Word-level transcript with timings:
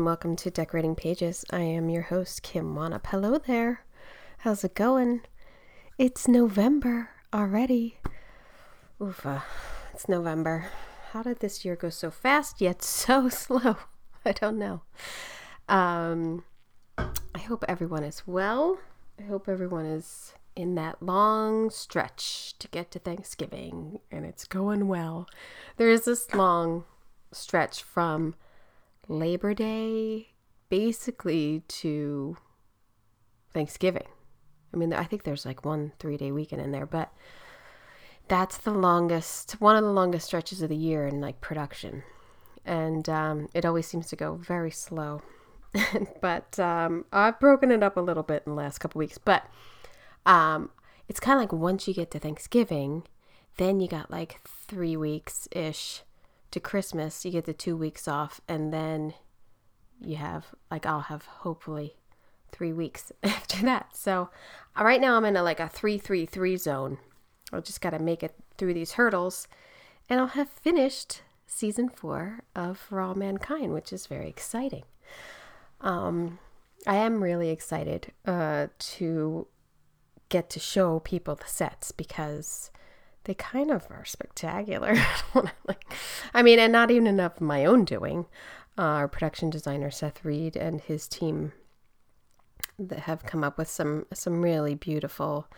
And 0.00 0.06
welcome 0.06 0.34
to 0.36 0.50
Decorating 0.50 0.94
Pages. 0.94 1.44
I 1.50 1.60
am 1.60 1.90
your 1.90 2.04
host, 2.04 2.42
Kim 2.42 2.74
Wannop. 2.74 3.04
Hello 3.08 3.36
there. 3.36 3.84
How's 4.38 4.64
it 4.64 4.74
going? 4.74 5.20
It's 5.98 6.26
November 6.26 7.10
already. 7.34 7.98
Oofa, 8.98 9.42
it's 9.92 10.08
November. 10.08 10.68
How 11.10 11.22
did 11.22 11.40
this 11.40 11.66
year 11.66 11.76
go 11.76 11.90
so 11.90 12.10
fast 12.10 12.62
yet 12.62 12.82
so 12.82 13.28
slow? 13.28 13.76
I 14.24 14.32
don't 14.32 14.58
know. 14.58 14.80
Um, 15.68 16.44
I 16.96 17.40
hope 17.46 17.62
everyone 17.68 18.02
is 18.02 18.26
well. 18.26 18.78
I 19.18 19.24
hope 19.24 19.50
everyone 19.50 19.84
is 19.84 20.32
in 20.56 20.76
that 20.76 21.02
long 21.02 21.68
stretch 21.68 22.54
to 22.58 22.68
get 22.68 22.90
to 22.92 22.98
Thanksgiving 22.98 24.00
and 24.10 24.24
it's 24.24 24.46
going 24.46 24.88
well. 24.88 25.28
There 25.76 25.90
is 25.90 26.06
this 26.06 26.32
long 26.32 26.84
stretch 27.32 27.82
from 27.82 28.34
Labor 29.08 29.54
Day 29.54 30.28
basically 30.68 31.62
to 31.68 32.36
Thanksgiving. 33.52 34.06
I 34.72 34.76
mean, 34.76 34.92
I 34.92 35.04
think 35.04 35.24
there's 35.24 35.44
like 35.44 35.64
one 35.64 35.92
three 35.98 36.16
day 36.16 36.32
weekend 36.32 36.62
in 36.62 36.70
there, 36.70 36.86
but 36.86 37.12
that's 38.28 38.58
the 38.58 38.70
longest, 38.70 39.52
one 39.60 39.76
of 39.76 39.82
the 39.82 39.90
longest 39.90 40.26
stretches 40.26 40.62
of 40.62 40.68
the 40.68 40.76
year 40.76 41.06
in 41.06 41.20
like 41.20 41.40
production. 41.40 42.04
And 42.64 43.08
um, 43.08 43.48
it 43.54 43.64
always 43.64 43.86
seems 43.86 44.08
to 44.08 44.16
go 44.16 44.36
very 44.36 44.70
slow. 44.70 45.22
but 46.20 46.58
um, 46.58 47.04
I've 47.12 47.40
broken 47.40 47.70
it 47.72 47.82
up 47.82 47.96
a 47.96 48.00
little 48.00 48.22
bit 48.22 48.44
in 48.46 48.52
the 48.52 48.56
last 48.56 48.78
couple 48.78 49.00
weeks. 49.00 49.18
But 49.18 49.44
um, 50.24 50.70
it's 51.08 51.20
kind 51.20 51.36
of 51.36 51.40
like 51.40 51.52
once 51.52 51.88
you 51.88 51.94
get 51.94 52.12
to 52.12 52.20
Thanksgiving, 52.20 53.02
then 53.56 53.80
you 53.80 53.88
got 53.88 54.10
like 54.10 54.40
three 54.46 54.96
weeks 54.96 55.48
ish 55.50 56.02
to 56.50 56.60
Christmas, 56.60 57.24
you 57.24 57.30
get 57.30 57.44
the 57.44 57.52
two 57.52 57.76
weeks 57.76 58.08
off, 58.08 58.40
and 58.48 58.72
then 58.72 59.14
you 60.00 60.16
have, 60.16 60.46
like, 60.70 60.86
I'll 60.86 61.00
have 61.02 61.24
hopefully 61.26 61.96
three 62.52 62.72
weeks 62.72 63.12
after 63.22 63.62
that. 63.62 63.96
So 63.96 64.30
uh, 64.78 64.84
right 64.84 65.00
now 65.00 65.16
I'm 65.16 65.24
in 65.24 65.36
a 65.36 65.42
like 65.42 65.60
a 65.60 65.68
three 65.68 65.98
three 65.98 66.26
three 66.26 66.56
zone. 66.56 66.98
I 67.52 67.60
just 67.60 67.80
got 67.80 67.90
to 67.90 67.98
make 67.98 68.22
it 68.22 68.34
through 68.58 68.74
these 68.74 68.92
hurdles, 68.92 69.48
and 70.08 70.20
I'll 70.20 70.28
have 70.28 70.48
finished 70.48 71.22
season 71.46 71.88
four 71.88 72.40
of 72.54 72.86
All 72.92 73.14
Mankind, 73.14 73.72
which 73.72 73.92
is 73.92 74.06
very 74.06 74.28
exciting. 74.28 74.84
Um, 75.80 76.38
I 76.86 76.96
am 76.96 77.22
really 77.22 77.50
excited 77.50 78.12
uh, 78.24 78.68
to 78.78 79.46
get 80.28 80.48
to 80.50 80.60
show 80.60 81.00
people 81.00 81.34
the 81.34 81.48
sets 81.48 81.90
because 81.90 82.70
they 83.24 83.34
kind 83.34 83.70
of 83.70 83.86
are 83.90 84.04
spectacular. 84.04 84.96
I 86.40 86.42
mean, 86.42 86.58
and 86.58 86.72
not 86.72 86.90
even 86.90 87.06
enough 87.06 87.38
my 87.38 87.66
own 87.66 87.84
doing. 87.84 88.24
Uh, 88.78 88.82
our 88.82 89.08
production 89.08 89.50
designer 89.50 89.90
Seth 89.90 90.24
Reed 90.24 90.56
and 90.56 90.80
his 90.80 91.06
team 91.06 91.52
that 92.78 93.00
have 93.00 93.26
come 93.26 93.44
up 93.44 93.58
with 93.58 93.68
some 93.68 94.06
some 94.14 94.40
really 94.40 94.74
beautiful, 94.74 95.48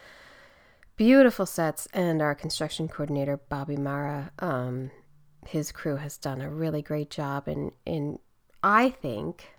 beautiful 0.96 1.46
sets, 1.46 1.86
and 1.92 2.20
our 2.20 2.34
construction 2.34 2.88
coordinator 2.88 3.36
Bobby 3.36 3.76
Mara, 3.76 4.32
um, 4.40 4.90
his 5.46 5.70
crew 5.70 5.98
has 5.98 6.18
done 6.18 6.40
a 6.40 6.50
really 6.50 6.82
great 6.82 7.10
job 7.10 7.46
in 7.46 7.70
in 7.86 8.18
I 8.60 8.90
think 8.90 9.52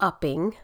upping 0.00 0.56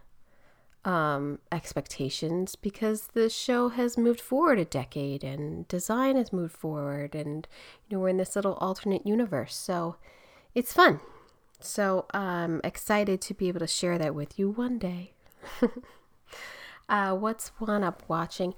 um, 0.84 1.38
expectations 1.50 2.56
because 2.56 3.08
the 3.14 3.30
show 3.30 3.70
has 3.70 3.96
moved 3.96 4.20
forward 4.20 4.58
a 4.58 4.64
decade 4.64 5.24
and 5.24 5.66
design 5.68 6.16
has 6.16 6.32
moved 6.32 6.54
forward 6.54 7.14
and 7.14 7.48
you 7.88 7.96
know 7.96 8.00
we're 8.00 8.10
in 8.10 8.18
this 8.18 8.36
little 8.36 8.54
alternate 8.54 9.06
universe. 9.06 9.54
So 9.56 9.96
it's 10.54 10.72
fun. 10.72 11.00
So 11.60 12.06
i'm 12.12 12.60
excited 12.62 13.20
to 13.22 13.34
be 13.34 13.48
able 13.48 13.60
to 13.60 13.66
share 13.66 13.96
that 13.98 14.14
with 14.14 14.38
you 14.38 14.50
one 14.50 14.78
day. 14.78 15.12
Uh, 16.88 17.14
what's 17.14 17.50
Wannop 17.60 18.00
watching? 18.08 18.54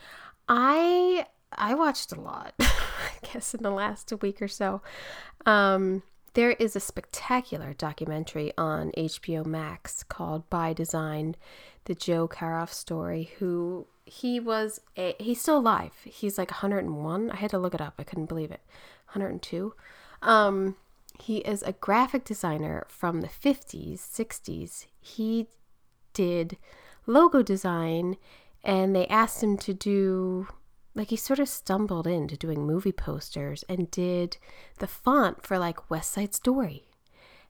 I 0.48 1.26
i 1.56 1.74
watched 1.74 2.10
a 2.10 2.20
lot 2.20 2.54
i 2.60 3.32
guess 3.32 3.54
in 3.54 3.62
the 3.62 3.70
last 3.70 4.12
week 4.20 4.42
or 4.42 4.48
so. 4.48 4.82
Um, 5.44 6.02
there 6.34 6.50
is 6.52 6.74
a 6.74 6.80
spectacular 6.80 7.72
documentary 7.72 8.52
on 8.58 8.90
hbo 8.96 9.46
max 9.46 10.02
called 10.02 10.50
by 10.50 10.72
design 10.72 11.36
the 11.86 11.94
Joe 11.94 12.28
Caroff 12.28 12.72
story, 12.72 13.32
who 13.38 13.86
he 14.04 14.38
was 14.38 14.80
a 14.96 15.16
he's 15.18 15.40
still 15.40 15.58
alive. 15.58 15.92
He's 16.04 16.38
like 16.38 16.50
101. 16.50 17.30
I 17.30 17.36
had 17.36 17.50
to 17.50 17.58
look 17.58 17.74
it 17.74 17.80
up. 17.80 17.94
I 17.98 18.04
couldn't 18.04 18.26
believe 18.26 18.50
it. 18.50 18.60
102. 19.12 19.74
Um 20.22 20.76
he 21.18 21.38
is 21.38 21.62
a 21.62 21.72
graphic 21.72 22.24
designer 22.24 22.86
from 22.88 23.22
the 23.22 23.28
50s, 23.28 23.94
60s. 24.00 24.86
He 25.00 25.48
did 26.12 26.58
logo 27.06 27.42
design 27.42 28.16
and 28.62 28.94
they 28.94 29.06
asked 29.06 29.42
him 29.42 29.56
to 29.58 29.72
do 29.72 30.48
like 30.94 31.10
he 31.10 31.16
sort 31.16 31.38
of 31.38 31.48
stumbled 31.48 32.06
into 32.06 32.36
doing 32.36 32.66
movie 32.66 32.92
posters 32.92 33.64
and 33.68 33.90
did 33.90 34.38
the 34.78 34.86
font 34.86 35.44
for 35.46 35.58
like 35.58 35.90
West 35.90 36.12
Side 36.12 36.34
Story 36.34 36.84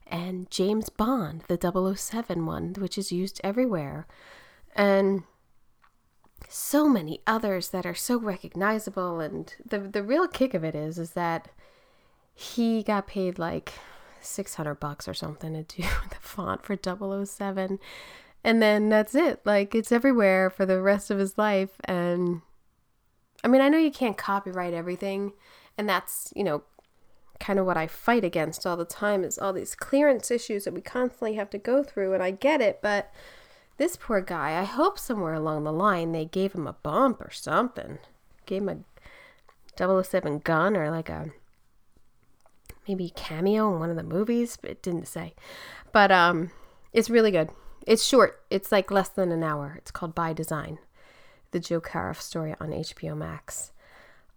and 0.06 0.50
James 0.50 0.88
Bond, 0.88 1.42
the 1.48 1.94
007 1.96 2.46
one, 2.46 2.74
which 2.78 2.96
is 2.98 3.12
used 3.12 3.40
everywhere, 3.42 4.06
and 4.74 5.24
so 6.48 6.88
many 6.88 7.20
others 7.26 7.68
that 7.70 7.86
are 7.86 7.94
so 7.94 8.18
recognizable. 8.18 9.20
And 9.20 9.52
the 9.64 9.78
the 9.80 10.02
real 10.02 10.28
kick 10.28 10.54
of 10.54 10.64
it 10.64 10.74
is 10.74 10.98
is 10.98 11.12
that 11.12 11.48
he 12.34 12.82
got 12.82 13.06
paid 13.06 13.38
like 13.38 13.72
600 14.20 14.74
bucks 14.74 15.08
or 15.08 15.14
something 15.14 15.54
to 15.54 15.62
do 15.62 15.82
the 16.10 16.16
font 16.20 16.64
for 16.64 16.76
007 16.76 17.78
and 18.44 18.62
then 18.62 18.88
that's 18.90 19.14
it. 19.14 19.40
Like 19.44 19.74
it's 19.74 19.90
everywhere 19.90 20.50
for 20.50 20.66
the 20.66 20.80
rest 20.80 21.10
of 21.10 21.18
his 21.18 21.38
life. 21.38 21.80
And 21.84 22.42
i 23.44 23.48
mean 23.48 23.60
i 23.60 23.68
know 23.68 23.78
you 23.78 23.90
can't 23.90 24.16
copyright 24.16 24.74
everything 24.74 25.32
and 25.78 25.88
that's 25.88 26.32
you 26.34 26.44
know 26.44 26.62
kind 27.40 27.58
of 27.58 27.66
what 27.66 27.76
I 27.76 27.86
fight 27.86 28.24
against 28.24 28.66
all 28.66 28.76
the 28.76 28.84
time 28.84 29.24
is 29.24 29.38
all 29.38 29.52
these 29.52 29.74
clearance 29.74 30.30
issues 30.30 30.64
that 30.64 30.74
we 30.74 30.80
constantly 30.80 31.34
have 31.34 31.50
to 31.50 31.58
go 31.58 31.82
through 31.82 32.14
and 32.14 32.22
I 32.22 32.30
get 32.30 32.60
it, 32.60 32.80
but 32.82 33.12
this 33.78 33.96
poor 33.96 34.20
guy, 34.20 34.58
I 34.58 34.64
hope 34.64 34.98
somewhere 34.98 35.34
along 35.34 35.64
the 35.64 35.72
line 35.72 36.12
they 36.12 36.24
gave 36.24 36.52
him 36.52 36.66
a 36.66 36.72
bump 36.72 37.20
or 37.20 37.30
something. 37.30 37.98
Gave 38.46 38.62
him 38.62 38.84
a 39.78 40.02
007 40.02 40.38
gun 40.38 40.76
or 40.76 40.90
like 40.90 41.08
a 41.08 41.30
maybe 42.88 43.12
cameo 43.14 43.72
in 43.74 43.80
one 43.80 43.90
of 43.90 43.96
the 43.96 44.02
movies, 44.02 44.56
but 44.56 44.70
it 44.70 44.82
didn't 44.82 45.08
say. 45.08 45.34
But 45.92 46.10
um 46.10 46.50
it's 46.92 47.10
really 47.10 47.30
good. 47.30 47.50
It's 47.86 48.04
short. 48.04 48.42
It's 48.50 48.72
like 48.72 48.90
less 48.90 49.08
than 49.08 49.30
an 49.30 49.42
hour. 49.42 49.74
It's 49.76 49.90
called 49.90 50.14
By 50.14 50.32
Design. 50.32 50.78
The 51.50 51.60
Joe 51.60 51.80
Caroff 51.80 52.20
story 52.20 52.54
on 52.60 52.70
HBO 52.70 53.16
Max. 53.16 53.72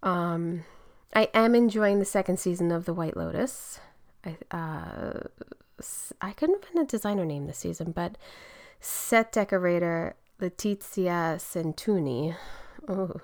Um 0.03 0.65
I 1.13 1.29
am 1.33 1.55
enjoying 1.55 1.99
the 1.99 2.05
second 2.05 2.37
season 2.37 2.71
of 2.71 2.85
The 2.85 2.93
White 2.93 3.17
Lotus. 3.17 3.79
I 4.25 4.37
uh, 4.55 5.19
I 6.21 6.31
couldn't 6.33 6.65
find 6.65 6.79
a 6.79 6.85
designer 6.85 7.25
name 7.25 7.47
this 7.47 7.59
season, 7.59 7.91
but 7.91 8.17
set 8.79 9.31
decorator 9.31 10.15
Letizia 10.41 11.37
Santucci. 11.37 12.35
Oh, 12.87 13.21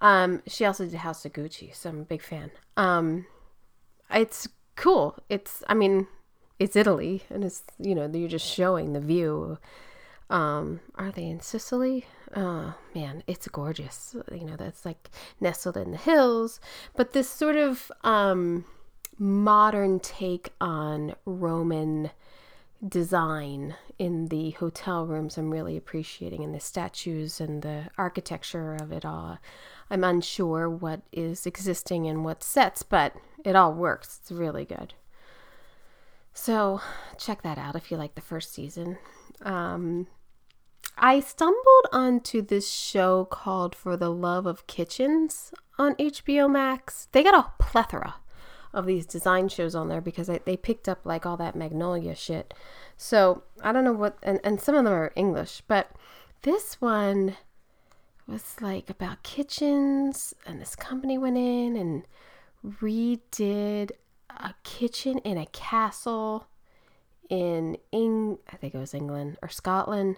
um, 0.00 0.42
she 0.46 0.64
also 0.64 0.84
did 0.84 0.94
House 0.94 1.24
of 1.24 1.32
Gucci, 1.32 1.74
so 1.74 1.90
I'm 1.90 2.00
a 2.00 2.04
big 2.04 2.22
fan. 2.22 2.50
Um, 2.76 3.26
it's 4.10 4.48
cool. 4.76 5.16
It's 5.28 5.62
I 5.68 5.74
mean, 5.74 6.06
it's 6.58 6.76
Italy, 6.76 7.22
and 7.30 7.44
it's 7.44 7.62
you 7.78 7.94
know 7.94 8.10
you're 8.12 8.28
just 8.28 8.46
showing 8.46 8.92
the 8.92 9.00
view. 9.00 9.58
Um, 10.30 10.80
are 10.96 11.12
they 11.12 11.26
in 11.26 11.40
Sicily? 11.40 12.06
Oh 12.34 12.74
man, 12.94 13.22
it's 13.26 13.48
gorgeous. 13.48 14.16
You 14.32 14.44
know, 14.44 14.56
that's 14.56 14.84
like 14.84 15.10
nestled 15.40 15.76
in 15.76 15.92
the 15.92 15.96
hills. 15.96 16.60
But 16.96 17.12
this 17.12 17.28
sort 17.28 17.56
of 17.56 17.90
um, 18.02 18.64
modern 19.18 20.00
take 20.00 20.50
on 20.60 21.14
Roman 21.24 22.10
design 22.86 23.76
in 23.98 24.26
the 24.26 24.50
hotel 24.50 25.06
rooms, 25.06 25.38
I'm 25.38 25.50
really 25.50 25.76
appreciating, 25.76 26.42
and 26.42 26.54
the 26.54 26.60
statues 26.60 27.40
and 27.40 27.62
the 27.62 27.84
architecture 27.96 28.74
of 28.74 28.92
it 28.92 29.04
all. 29.04 29.38
I'm 29.90 30.04
unsure 30.04 30.68
what 30.68 31.02
is 31.12 31.46
existing 31.46 32.06
and 32.06 32.24
what 32.24 32.42
sets, 32.42 32.82
but 32.82 33.14
it 33.44 33.54
all 33.54 33.72
works. 33.72 34.18
It's 34.20 34.32
really 34.32 34.64
good. 34.64 34.94
So 36.32 36.80
check 37.16 37.42
that 37.42 37.58
out 37.58 37.76
if 37.76 37.90
you 37.90 37.96
like 37.96 38.16
the 38.16 38.20
first 38.20 38.52
season. 38.52 38.98
Um, 39.42 40.08
I 40.96 41.20
stumbled 41.20 41.86
onto 41.92 42.42
this 42.42 42.70
show 42.70 43.24
called 43.24 43.74
For 43.74 43.96
the 43.96 44.10
Love 44.10 44.46
of 44.46 44.66
Kitchens 44.66 45.52
on 45.78 45.94
HBO 45.96 46.50
Max. 46.50 47.08
They 47.12 47.22
got 47.22 47.34
a 47.34 47.62
plethora 47.62 48.16
of 48.72 48.86
these 48.86 49.06
design 49.06 49.48
shows 49.48 49.74
on 49.74 49.88
there 49.88 50.00
because 50.00 50.28
they 50.44 50.56
picked 50.56 50.88
up 50.88 51.00
like 51.04 51.24
all 51.24 51.36
that 51.36 51.56
Magnolia 51.56 52.14
shit. 52.14 52.54
So 52.96 53.42
I 53.62 53.72
don't 53.72 53.84
know 53.84 53.92
what, 53.92 54.18
and, 54.22 54.40
and 54.44 54.60
some 54.60 54.74
of 54.74 54.84
them 54.84 54.92
are 54.92 55.12
English, 55.14 55.62
but 55.66 55.90
this 56.42 56.80
one 56.80 57.36
was 58.26 58.56
like 58.60 58.90
about 58.90 59.22
kitchens, 59.22 60.34
and 60.46 60.60
this 60.60 60.74
company 60.74 61.18
went 61.18 61.36
in 61.36 61.76
and 61.76 62.04
redid 62.64 63.90
a 64.30 64.54
kitchen 64.62 65.18
in 65.18 65.36
a 65.38 65.46
castle 65.46 66.46
in 67.28 67.76
Eng 67.92 68.38
I 68.52 68.56
think 68.56 68.74
it 68.74 68.78
was 68.78 68.94
England 68.94 69.38
or 69.42 69.48
Scotland 69.48 70.16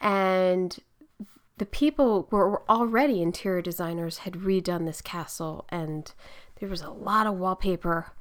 and 0.00 0.78
the 1.58 1.66
people 1.66 2.28
were 2.30 2.62
already 2.70 3.22
interior 3.22 3.62
designers 3.62 4.18
had 4.18 4.34
redone 4.34 4.86
this 4.86 5.00
castle 5.00 5.64
and 5.70 6.12
there 6.60 6.68
was 6.68 6.82
a 6.82 6.90
lot 6.90 7.26
of 7.26 7.34
wallpaper 7.34 8.12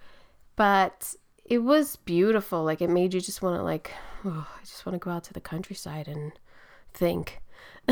but 0.56 1.16
it 1.44 1.60
was 1.60 1.98
beautiful 1.98 2.64
like 2.64 2.82
it 2.82 2.90
made 2.90 3.14
you 3.14 3.22
just 3.22 3.42
want 3.42 3.58
to 3.58 3.64
like 3.64 3.92
oh, 4.26 4.48
I 4.56 4.62
just 4.62 4.86
want 4.86 4.96
to 4.96 5.04
go 5.04 5.12
out 5.12 5.24
to 5.26 5.34
the 5.34 5.42
countryside 5.42 6.08
and 6.08 6.32
think 6.94 7.42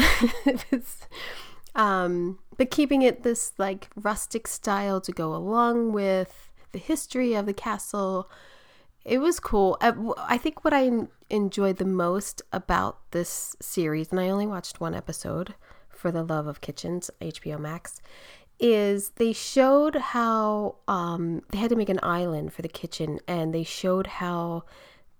um 1.76 2.40
but 2.58 2.72
keeping 2.72 3.02
it 3.02 3.24
this 3.24 3.54
like 3.58 3.90
rustic 3.96 4.48
style 4.48 5.02
to 5.02 5.12
go 5.12 5.36
along 5.36 5.92
with 5.92 6.52
the 6.74 6.80
history 6.80 7.34
of 7.34 7.46
the 7.46 7.54
castle. 7.54 8.30
It 9.06 9.20
was 9.20 9.40
cool. 9.40 9.78
Uh, 9.82 10.14
I 10.18 10.38
think 10.38 10.64
what 10.64 10.74
I 10.74 10.90
enjoyed 11.30 11.78
the 11.78 11.86
most 11.86 12.42
about 12.54 13.00
this 13.12 13.56
series, 13.62 14.12
and 14.12 14.20
I 14.20 14.30
only 14.30 14.48
watched 14.48 14.80
one 14.80 14.94
episode 14.94 15.56
for 15.90 16.12
the 16.12 16.24
love 16.24 16.48
of 16.48 16.62
kitchens, 16.62 17.12
HBO 17.22 17.60
Max, 17.60 18.00
is 18.60 19.10
they 19.16 19.34
showed 19.34 19.96
how 19.96 20.76
um, 20.88 21.42
they 21.50 21.58
had 21.58 21.70
to 21.70 21.76
make 21.76 21.90
an 21.90 22.00
island 22.02 22.54
for 22.54 22.62
the 22.62 22.70
kitchen, 22.70 23.20
and 23.28 23.54
they 23.54 23.64
showed 23.64 24.08
how 24.08 24.64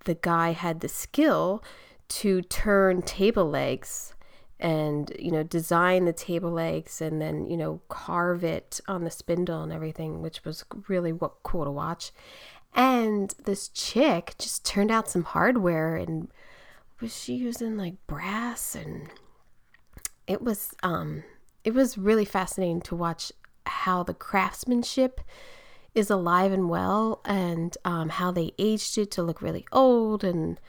the 0.06 0.16
guy 0.16 0.52
had 0.52 0.80
the 0.80 0.90
skill 0.90 1.64
to 2.08 2.42
turn 2.44 3.02
table 3.02 3.50
legs 3.50 4.14
and 4.60 5.12
you 5.20 5.32
know 5.32 5.44
design 5.44 6.06
the 6.06 6.14
table 6.14 6.52
legs 6.52 7.02
and 7.02 7.22
then 7.22 7.50
you 7.50 7.58
know 7.58 7.82
carve 7.90 8.44
it 8.44 8.80
on 8.88 9.04
the 9.04 9.12
spindle 9.12 9.62
and 9.62 9.74
everything 9.74 10.22
which 10.22 10.46
was 10.46 10.64
really 10.88 11.14
cool 11.44 11.66
to 11.66 11.72
watch 11.72 12.12
and 12.76 13.34
this 13.46 13.68
chick 13.70 14.36
just 14.38 14.66
turned 14.66 14.92
out 14.92 15.10
some 15.10 15.24
hardware 15.24 15.96
and 15.96 16.30
was 17.00 17.16
she 17.16 17.36
using 17.36 17.78
like 17.78 17.96
brass 18.08 18.76
and 18.76 19.10
it 20.28 20.42
was 20.42 20.74
um 20.84 21.24
it 21.64 21.74
was 21.74 21.98
really 21.98 22.26
fascinating 22.26 22.82
to 22.82 22.96
watch 22.96 23.32
how 23.66 24.04
the 24.04 24.14
craftsmanship 24.14 25.22
is 25.96 26.10
alive 26.10 26.52
and 26.52 26.70
well 26.70 27.22
and 27.26 27.78
um, 27.86 28.10
how 28.10 28.32
they 28.32 28.52
aged 28.58 28.98
it 28.98 29.12
to 29.12 29.22
look 29.24 29.42
really 29.42 29.66
old 29.72 30.24
and 30.24 30.60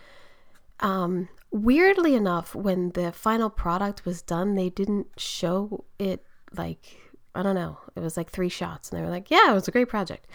um, 0.81 1.29
weirdly 1.51 2.15
enough, 2.15 2.55
when 2.55 2.91
the 2.91 3.13
final 3.13 3.49
product 3.49 4.05
was 4.05 4.21
done, 4.23 4.55
they 4.55 4.71
didn't 4.71 5.07
show 5.17 5.85
it 5.99 6.25
like 6.57 6.99
I 7.35 7.43
don't 7.43 7.55
know. 7.55 7.79
It 7.97 8.01
was 8.01 8.17
like 8.17 8.31
three 8.31 8.49
shots, 8.49 8.91
and 8.91 8.99
they 8.99 9.03
were 9.03 9.11
like, 9.11 9.31
"Yeah, 9.31 9.51
it 9.51 9.55
was 9.55 9.67
a 9.69 9.73
great 9.73 9.89
project." 9.89 10.27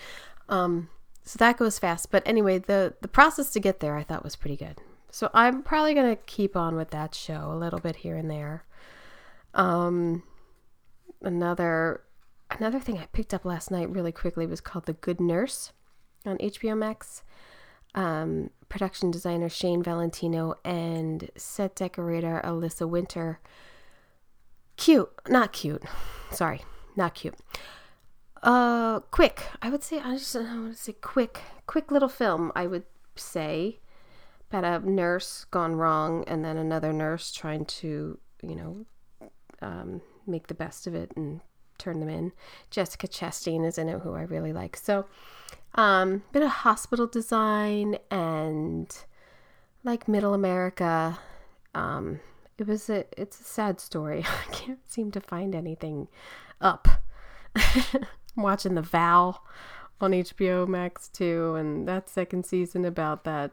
Um, 0.50 0.89
so 1.24 1.38
that 1.38 1.57
goes 1.57 1.80
fast. 1.80 2.12
But 2.12 2.24
anyway, 2.25 2.60
the 2.60 2.95
the 3.01 3.07
process 3.07 3.51
to 3.51 3.60
get 3.60 3.80
there, 3.80 3.95
I 3.95 4.04
thought 4.04 4.24
was 4.24 4.36
pretty 4.36 4.57
good. 4.57 4.81
So 5.12 5.30
I'm 5.33 5.63
probably 5.63 5.94
gonna 5.94 6.16
keep 6.16 6.56
on 6.56 6.75
with 6.75 6.92
that 6.92 7.16
show 7.16 7.51
a 7.51 7.56
little 7.57 7.80
bit 7.80 7.98
here 7.98 8.16
and 8.16 8.30
there. 8.30 8.66
Um, 9.54 10.24
another 11.21 12.01
another 12.51 12.80
thing 12.80 12.98
I 12.98 13.07
picked 13.07 13.33
up 13.33 13.45
last 13.45 13.71
night 13.71 13.89
really 13.89 14.12
quickly 14.12 14.45
was 14.45 14.62
called 14.62 14.86
The 14.86 14.94
Good 14.94 15.19
Nurse 15.19 15.71
on 16.25 16.38
HBO 16.38 16.77
Max 16.77 17.24
um, 17.95 18.51
production 18.68 19.12
designer 19.12 19.50
Shane 19.50 19.81
Valentino 19.81 20.56
and 20.63 21.30
set 21.36 21.75
decorator 21.75 22.42
Alyssa 22.44 22.88
Winter. 22.88 23.39
Cute, 24.77 25.10
not 25.27 25.54
cute. 25.54 25.83
Sorry, 26.31 26.62
not 26.95 27.15
cute. 27.15 27.36
Uh, 28.41 29.00
quick. 29.12 29.44
I 29.62 29.69
would 29.69 29.83
say 29.83 30.00
I 30.00 30.15
just 30.15 30.36
I 30.36 30.41
want 30.41 30.75
to 30.75 30.81
say 30.81 30.94
quick, 30.94 31.41
quick 31.68 31.91
little 31.91 32.09
film. 32.09 32.51
I 32.56 32.68
would 32.68 32.86
say 33.15 33.80
about 34.50 34.63
a 34.63 34.89
nurse 34.89 35.45
gone 35.51 35.75
wrong 35.75 36.24
and 36.25 36.44
then 36.44 36.57
another 36.57 36.91
nurse 36.94 37.31
trying 37.31 37.65
to, 37.65 38.18
you 38.41 38.56
know, 38.56 38.86
um, 39.62 40.01
make 40.25 40.47
the 40.47 40.53
best 40.53 40.88
of 40.88 40.95
it 40.95 41.12
and 41.15 41.41
turn 41.77 42.00
them 42.00 42.09
in. 42.09 42.31
Jessica 42.69 43.07
Chastain 43.07 43.65
is 43.65 43.77
in 43.77 43.89
it, 43.89 44.01
who 44.01 44.13
I 44.13 44.21
really 44.21 44.53
like. 44.53 44.75
So 44.77 45.06
um, 45.75 46.24
bit 46.31 46.44
of 46.44 46.50
hospital 46.50 47.07
design 47.07 47.97
and 48.09 48.95
like 49.83 50.07
middle 50.07 50.33
America. 50.33 51.19
Um, 51.75 52.19
it 52.57 52.68
was 52.68 52.89
a 52.89 53.06
it's 53.19 53.39
a 53.39 53.44
sad 53.44 53.80
story. 53.80 54.25
I 54.50 54.51
can't 54.51 54.89
seem 54.89 55.12
to 55.12 55.21
find 55.21 55.56
anything 55.56 56.07
up. 56.62 56.88
Watching 58.41 58.75
The 58.75 58.81
Vow 58.81 59.41
on 60.01 60.12
HBO 60.12 60.68
Max 60.68 61.07
too, 61.07 61.56
and 61.56 61.88
that 61.88 62.09
second 62.09 62.45
season 62.45 62.86
about 62.86 63.24
that 63.25 63.51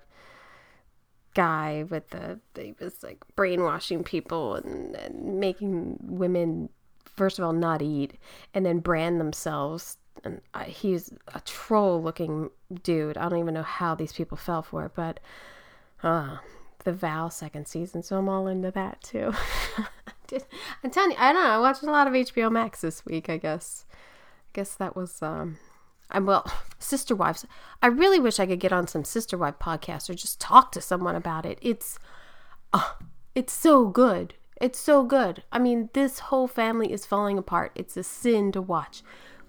guy 1.34 1.84
with 1.90 2.08
the 2.10 2.40
he 2.58 2.74
was 2.80 3.02
like 3.02 3.22
brainwashing 3.34 4.02
people 4.02 4.54
and, 4.54 4.96
and 4.96 5.38
making 5.38 5.98
women 6.00 6.70
first 7.04 7.38
of 7.38 7.44
all 7.44 7.52
not 7.52 7.82
eat 7.82 8.14
and 8.54 8.64
then 8.64 8.78
brand 8.78 9.20
themselves 9.20 9.98
and 10.24 10.40
I, 10.54 10.64
he's 10.64 11.12
a 11.34 11.40
troll 11.40 12.02
looking 12.02 12.50
dude. 12.82 13.16
I 13.16 13.28
don't 13.28 13.38
even 13.38 13.54
know 13.54 13.62
how 13.62 13.94
these 13.94 14.12
people 14.12 14.36
fell 14.36 14.62
for 14.62 14.86
it, 14.86 14.92
but 14.94 15.20
uh, 16.02 16.38
the 16.84 16.92
Vow 16.92 17.28
second 17.28 17.66
season, 17.66 18.02
so 18.02 18.16
I'm 18.16 18.28
all 18.28 18.46
into 18.46 18.70
that 18.70 19.02
too. 19.02 19.32
I'm 20.82 20.90
telling 20.90 21.12
you, 21.12 21.16
I 21.18 21.32
don't 21.32 21.42
know. 21.42 21.50
I 21.50 21.58
watched 21.58 21.82
a 21.82 21.86
lot 21.86 22.06
of 22.06 22.12
HBO 22.12 22.50
Max 22.50 22.80
this 22.80 23.04
week. 23.06 23.28
I 23.28 23.36
guess, 23.36 23.84
guess 24.56 24.74
that 24.74 24.96
was. 24.96 25.22
Um, 25.22 25.58
I'm 26.10 26.26
well, 26.26 26.50
Sister 26.78 27.14
Wives. 27.14 27.46
I 27.82 27.88
really 27.88 28.20
wish 28.20 28.40
I 28.40 28.46
could 28.46 28.60
get 28.60 28.72
on 28.72 28.86
some 28.86 29.04
Sister 29.04 29.36
Wife 29.36 29.58
podcast 29.60 30.08
or 30.08 30.14
just 30.14 30.40
talk 30.40 30.72
to 30.72 30.80
someone 30.80 31.16
about 31.16 31.44
it. 31.44 31.58
It's, 31.62 31.98
uh, 32.72 32.92
it's 33.34 33.52
so 33.52 33.86
good. 33.86 34.34
It's 34.60 34.78
so 34.78 35.04
good. 35.04 35.42
I 35.52 35.58
mean, 35.58 35.90
this 35.92 36.20
whole 36.20 36.48
family 36.48 36.92
is 36.92 37.04
falling 37.04 37.38
apart. 37.38 37.72
It's 37.74 37.96
a 37.96 38.02
sin 38.02 38.52
to 38.52 38.62
watch 38.62 39.02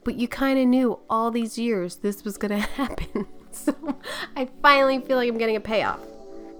but 0.07 0.15
you 0.15 0.25
kind 0.25 0.57
of 0.57 0.65
knew 0.65 0.97
all 1.09 1.31
these 1.31 1.57
years 1.57 1.97
this 1.97 2.23
was 2.23 2.37
going 2.37 2.51
to 2.61 2.65
happen. 2.65 3.27
so 3.51 3.75
I 4.37 4.47
finally 4.61 5.01
feel 5.01 5.17
like 5.17 5.29
I'm 5.29 5.37
getting 5.37 5.57
a 5.57 5.59
payoff 5.59 5.99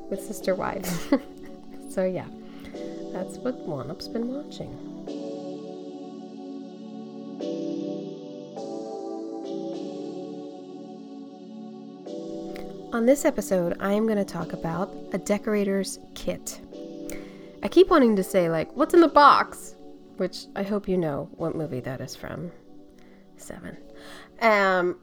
with 0.10 0.20
Sister 0.20 0.54
Wives. 0.54 1.08
so 1.90 2.04
yeah, 2.04 2.28
that's 3.14 3.38
what 3.38 3.66
Wannop's 3.66 4.10
been 4.10 4.28
watching. 4.28 4.97
On 12.98 13.06
this 13.06 13.26
episode, 13.26 13.78
I 13.80 13.94
am 13.94 14.08
going 14.08 14.18
to 14.18 14.26
talk 14.26 14.54
about 14.54 14.92
a 15.14 15.20
decorator's 15.20 16.00
kit. 16.16 16.60
I 17.62 17.68
keep 17.68 17.92
wanting 17.92 18.16
to 18.16 18.24
say, 18.24 18.50
like, 18.50 18.76
what's 18.76 18.96
in 18.96 19.02
the 19.02 19.08
box? 19.08 19.76
Which 20.16 20.46
I 20.56 20.64
hope 20.64 20.88
you 20.88 20.98
know 20.98 21.30
what 21.34 21.56
movie 21.56 21.80
that 21.82 22.02
is 22.02 22.16
from 22.16 22.52
seven. 23.36 23.78
Um, 24.42 24.98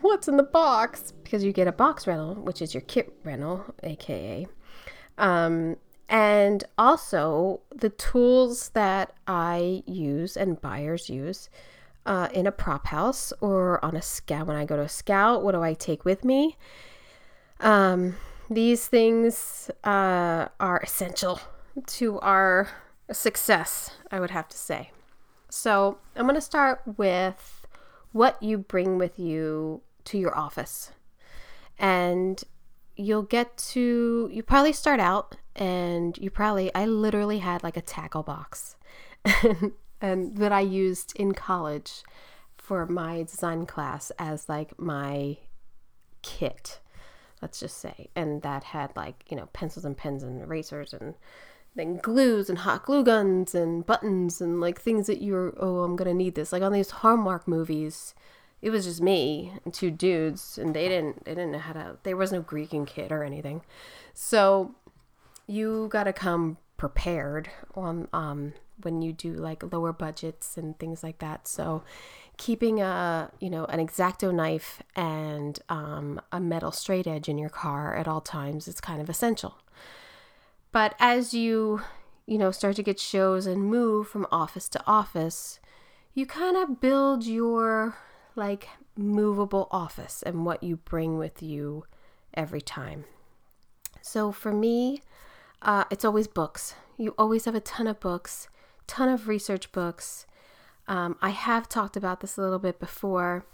what's 0.00 0.26
in 0.26 0.38
the 0.38 0.42
box? 0.42 1.12
Because 1.22 1.44
you 1.44 1.52
get 1.52 1.68
a 1.68 1.72
box 1.72 2.06
rental, 2.06 2.34
which 2.34 2.62
is 2.62 2.72
your 2.72 2.80
kit 2.80 3.12
rental, 3.24 3.62
aka. 3.82 4.46
Um, 5.18 5.76
and 6.08 6.64
also 6.78 7.60
the 7.76 7.90
tools 7.90 8.70
that 8.70 9.12
I 9.26 9.82
use 9.84 10.38
and 10.38 10.58
buyers 10.62 11.10
use 11.10 11.50
uh, 12.06 12.28
in 12.32 12.46
a 12.46 12.52
prop 12.52 12.86
house 12.86 13.34
or 13.42 13.84
on 13.84 13.96
a 13.96 14.02
scout. 14.02 14.46
When 14.46 14.56
I 14.56 14.64
go 14.64 14.76
to 14.76 14.82
a 14.84 14.88
scout, 14.88 15.44
what 15.44 15.52
do 15.52 15.60
I 15.60 15.74
take 15.74 16.06
with 16.06 16.24
me? 16.24 16.56
Um, 17.64 18.16
these 18.50 18.86
things 18.86 19.70
uh, 19.82 20.48
are 20.60 20.80
essential 20.80 21.40
to 21.86 22.20
our 22.20 22.68
success, 23.10 23.90
I 24.10 24.20
would 24.20 24.30
have 24.30 24.48
to 24.48 24.56
say. 24.56 24.90
So 25.48 25.98
I'm 26.14 26.26
going 26.26 26.34
to 26.34 26.40
start 26.40 26.82
with 26.98 27.66
what 28.12 28.40
you 28.42 28.58
bring 28.58 28.98
with 28.98 29.18
you 29.18 29.80
to 30.04 30.18
your 30.18 30.36
office. 30.36 30.92
And 31.78 32.42
you'll 32.96 33.22
get 33.22 33.56
to, 33.56 34.28
you 34.32 34.42
probably 34.42 34.72
start 34.72 35.00
out 35.00 35.36
and 35.56 36.16
you 36.18 36.30
probably, 36.30 36.72
I 36.74 36.84
literally 36.84 37.38
had 37.38 37.62
like 37.62 37.76
a 37.76 37.82
tackle 37.82 38.22
box 38.22 38.76
and, 40.00 40.36
that 40.36 40.52
I 40.52 40.60
used 40.60 41.16
in 41.16 41.32
college 41.32 42.02
for 42.58 42.86
my 42.86 43.22
design 43.22 43.64
class 43.66 44.12
as 44.18 44.48
like 44.48 44.78
my 44.78 45.38
kit. 46.22 46.80
Let's 47.44 47.60
just 47.60 47.76
say, 47.76 48.08
and 48.16 48.40
that 48.40 48.64
had 48.64 48.96
like, 48.96 49.26
you 49.28 49.36
know, 49.36 49.50
pencils 49.52 49.84
and 49.84 49.94
pens 49.94 50.22
and 50.22 50.40
erasers 50.40 50.94
and 50.94 51.12
then 51.76 51.98
glues 51.98 52.48
and 52.48 52.60
hot 52.60 52.86
glue 52.86 53.04
guns 53.04 53.54
and 53.54 53.84
buttons 53.84 54.40
and 54.40 54.62
like 54.62 54.80
things 54.80 55.06
that 55.08 55.20
you're, 55.20 55.52
oh, 55.60 55.80
I'm 55.80 55.94
to 55.98 56.14
need 56.14 56.36
this. 56.36 56.54
Like 56.54 56.62
on 56.62 56.72
these 56.72 56.88
Hallmark 56.88 57.46
movies, 57.46 58.14
it 58.62 58.70
was 58.70 58.86
just 58.86 59.02
me 59.02 59.52
and 59.62 59.74
two 59.74 59.90
dudes 59.90 60.56
and 60.56 60.74
they 60.74 60.88
didn't, 60.88 61.26
they 61.26 61.34
didn't 61.34 61.52
know 61.52 61.58
how 61.58 61.74
to, 61.74 61.98
there 62.02 62.16
was 62.16 62.32
no 62.32 62.42
greeking 62.42 62.86
kit 62.86 63.12
or 63.12 63.22
anything. 63.22 63.60
So 64.14 64.74
you 65.46 65.88
got 65.88 66.04
to 66.04 66.14
come 66.14 66.56
prepared 66.78 67.50
on, 67.74 68.08
um, 68.14 68.54
when 68.82 69.02
you 69.02 69.12
do 69.12 69.34
like 69.34 69.70
lower 69.70 69.92
budgets 69.92 70.56
and 70.56 70.78
things 70.78 71.02
like 71.02 71.18
that. 71.18 71.46
So 71.46 71.82
keeping 72.36 72.80
a 72.80 73.30
you 73.40 73.48
know 73.48 73.64
an 73.66 73.84
exacto 73.84 74.34
knife 74.34 74.82
and 74.96 75.60
um, 75.68 76.20
a 76.32 76.40
metal 76.40 76.72
straight 76.72 77.06
edge 77.06 77.28
in 77.28 77.38
your 77.38 77.50
car 77.50 77.94
at 77.96 78.08
all 78.08 78.20
times 78.20 78.68
is 78.68 78.80
kind 78.80 79.00
of 79.00 79.08
essential. 79.08 79.58
But 80.72 80.94
as 80.98 81.34
you 81.34 81.82
you 82.26 82.38
know 82.38 82.50
start 82.50 82.76
to 82.76 82.82
get 82.82 82.98
shows 82.98 83.46
and 83.46 83.62
move 83.62 84.08
from 84.08 84.26
office 84.30 84.68
to 84.70 84.82
office 84.86 85.60
you 86.14 86.24
kind 86.24 86.56
of 86.56 86.80
build 86.80 87.24
your 87.24 87.96
like 88.36 88.68
movable 88.96 89.68
office 89.70 90.22
and 90.22 90.46
what 90.46 90.62
you 90.62 90.76
bring 90.76 91.18
with 91.18 91.42
you 91.42 91.84
every 92.32 92.60
time. 92.60 93.04
So 94.00 94.32
for 94.32 94.52
me 94.52 95.02
uh, 95.62 95.84
it's 95.90 96.04
always 96.04 96.26
books. 96.26 96.74
You 96.98 97.14
always 97.18 97.46
have 97.46 97.54
a 97.54 97.60
ton 97.60 97.86
of 97.86 98.00
books 98.00 98.48
ton 98.86 99.08
of 99.08 99.28
research 99.28 99.72
books 99.72 100.26
um, 100.86 101.16
I 101.22 101.30
have 101.30 101.68
talked 101.68 101.96
about 101.96 102.20
this 102.20 102.36
a 102.36 102.40
little 102.40 102.58
bit 102.58 102.78
before, 102.78 103.46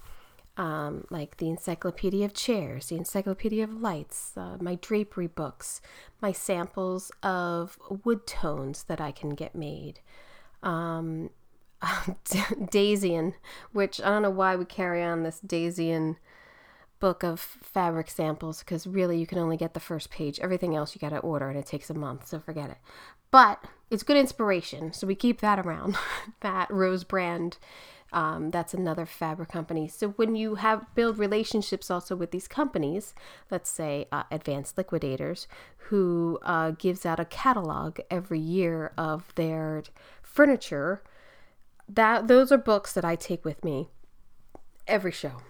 um, 0.57 1.05
like 1.11 1.37
the 1.37 1.49
Encyclopedia 1.49 2.25
of 2.25 2.35
Chairs, 2.35 2.89
the 2.89 2.97
Encyclopedia 2.97 3.65
of 3.65 3.81
Lights, 3.81 4.33
uh, 4.37 4.57
my 4.61 4.77
drapery 4.77 5.29
books, 5.29 5.81
my 6.21 6.33
samples 6.33 7.11
of 7.23 7.79
wood 8.05 8.27
tones 8.27 8.85
that 8.85 9.01
I 9.01 9.13
can 9.13 9.31
get 9.31 9.55
made. 9.55 10.01
Um, 10.63 11.31
Dazian, 11.83 13.35
which 13.73 14.01
I 14.01 14.11
don't 14.11 14.23
know 14.23 14.31
why 14.31 14.57
we 14.57 14.65
carry 14.65 15.03
on 15.03 15.23
this 15.23 15.41
Dazian 15.47 16.17
book 17.01 17.23
of 17.23 17.41
fabric 17.41 18.11
samples 18.11 18.61
because 18.61 18.87
really 18.87 19.19
you 19.19 19.27
can 19.27 19.39
only 19.39 19.57
get 19.57 19.75
the 19.75 19.81
first 19.81 20.11
page. 20.11 20.39
Everything 20.41 20.77
else 20.77 20.95
you 20.95 21.01
got 21.01 21.11
to 21.11 21.19
order 21.19 21.49
and 21.49 21.59
it 21.59 21.67
takes 21.67 21.91
a 21.91 21.95
month, 21.95 22.29
so 22.29 22.39
forget 22.39 22.71
it. 22.71 22.77
But 23.31 23.65
it's 23.91 24.03
good 24.03 24.17
inspiration, 24.17 24.93
so 24.93 25.07
we 25.07 25.15
keep 25.15 25.41
that 25.41 25.59
around. 25.59 25.97
that 26.41 26.71
Rose 26.71 27.05
brand, 27.05 27.59
um, 28.13 28.51
that's 28.51 28.75
another 28.75 29.07
fabric 29.07 29.49
company. 29.49 29.89
So 29.89 30.11
when 30.11 30.37
you 30.37 30.57
have 30.57 30.95
build 30.95 31.19
relationships 31.19 31.91
also 31.91 32.15
with 32.15 32.31
these 32.33 32.47
companies, 32.47 33.15
let's 33.51 33.71
say 33.71 34.07
uh, 34.13 34.25
Advanced 34.31 34.77
Liquidators, 34.77 35.49
who 35.77 36.39
uh, 36.43 36.73
gives 36.73 37.07
out 37.07 37.19
a 37.19 37.25
catalog 37.25 37.99
every 38.11 38.41
year 38.41 38.93
of 38.99 39.33
their 39.37 39.85
furniture, 40.23 41.03
that 41.89 42.29
those 42.29 42.53
are 42.53 42.59
books 42.59 42.93
that 42.93 43.05
I 43.05 43.17
take 43.17 43.45
with 43.45 43.65
me 43.65 43.89
every 44.87 45.13
show 45.13 45.43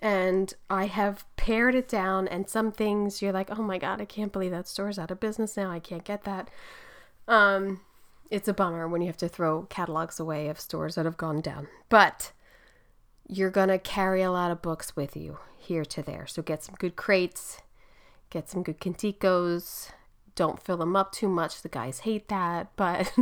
and 0.00 0.52
I 0.70 0.86
have 0.86 1.24
pared 1.36 1.74
it 1.74 1.88
down. 1.88 2.28
And 2.28 2.48
some 2.48 2.72
things 2.72 3.20
you're 3.22 3.32
like, 3.32 3.50
oh 3.50 3.62
my 3.62 3.78
god, 3.78 4.00
I 4.00 4.04
can't 4.04 4.32
believe 4.32 4.50
that 4.50 4.68
store's 4.68 4.98
out 4.98 5.10
of 5.10 5.20
business 5.20 5.56
now. 5.56 5.70
I 5.70 5.80
can't 5.80 6.04
get 6.04 6.24
that. 6.24 6.48
Um, 7.26 7.80
it's 8.30 8.48
a 8.48 8.54
bummer 8.54 8.88
when 8.88 9.00
you 9.00 9.06
have 9.06 9.16
to 9.18 9.28
throw 9.28 9.62
catalogs 9.64 10.20
away 10.20 10.48
of 10.48 10.60
stores 10.60 10.94
that 10.94 11.04
have 11.04 11.16
gone 11.16 11.40
down. 11.40 11.68
But 11.88 12.32
you're 13.26 13.50
going 13.50 13.68
to 13.68 13.78
carry 13.78 14.22
a 14.22 14.30
lot 14.30 14.50
of 14.50 14.62
books 14.62 14.96
with 14.96 15.16
you 15.16 15.38
here 15.56 15.84
to 15.84 16.02
there. 16.02 16.26
So 16.26 16.42
get 16.42 16.62
some 16.62 16.74
good 16.78 16.96
crates, 16.96 17.60
get 18.30 18.48
some 18.48 18.62
good 18.62 18.80
Conticos. 18.80 19.90
Don't 20.34 20.62
fill 20.62 20.76
them 20.76 20.96
up 20.96 21.12
too 21.12 21.28
much. 21.28 21.62
The 21.62 21.68
guys 21.68 22.00
hate 22.00 22.28
that, 22.28 22.68
but 22.76 23.12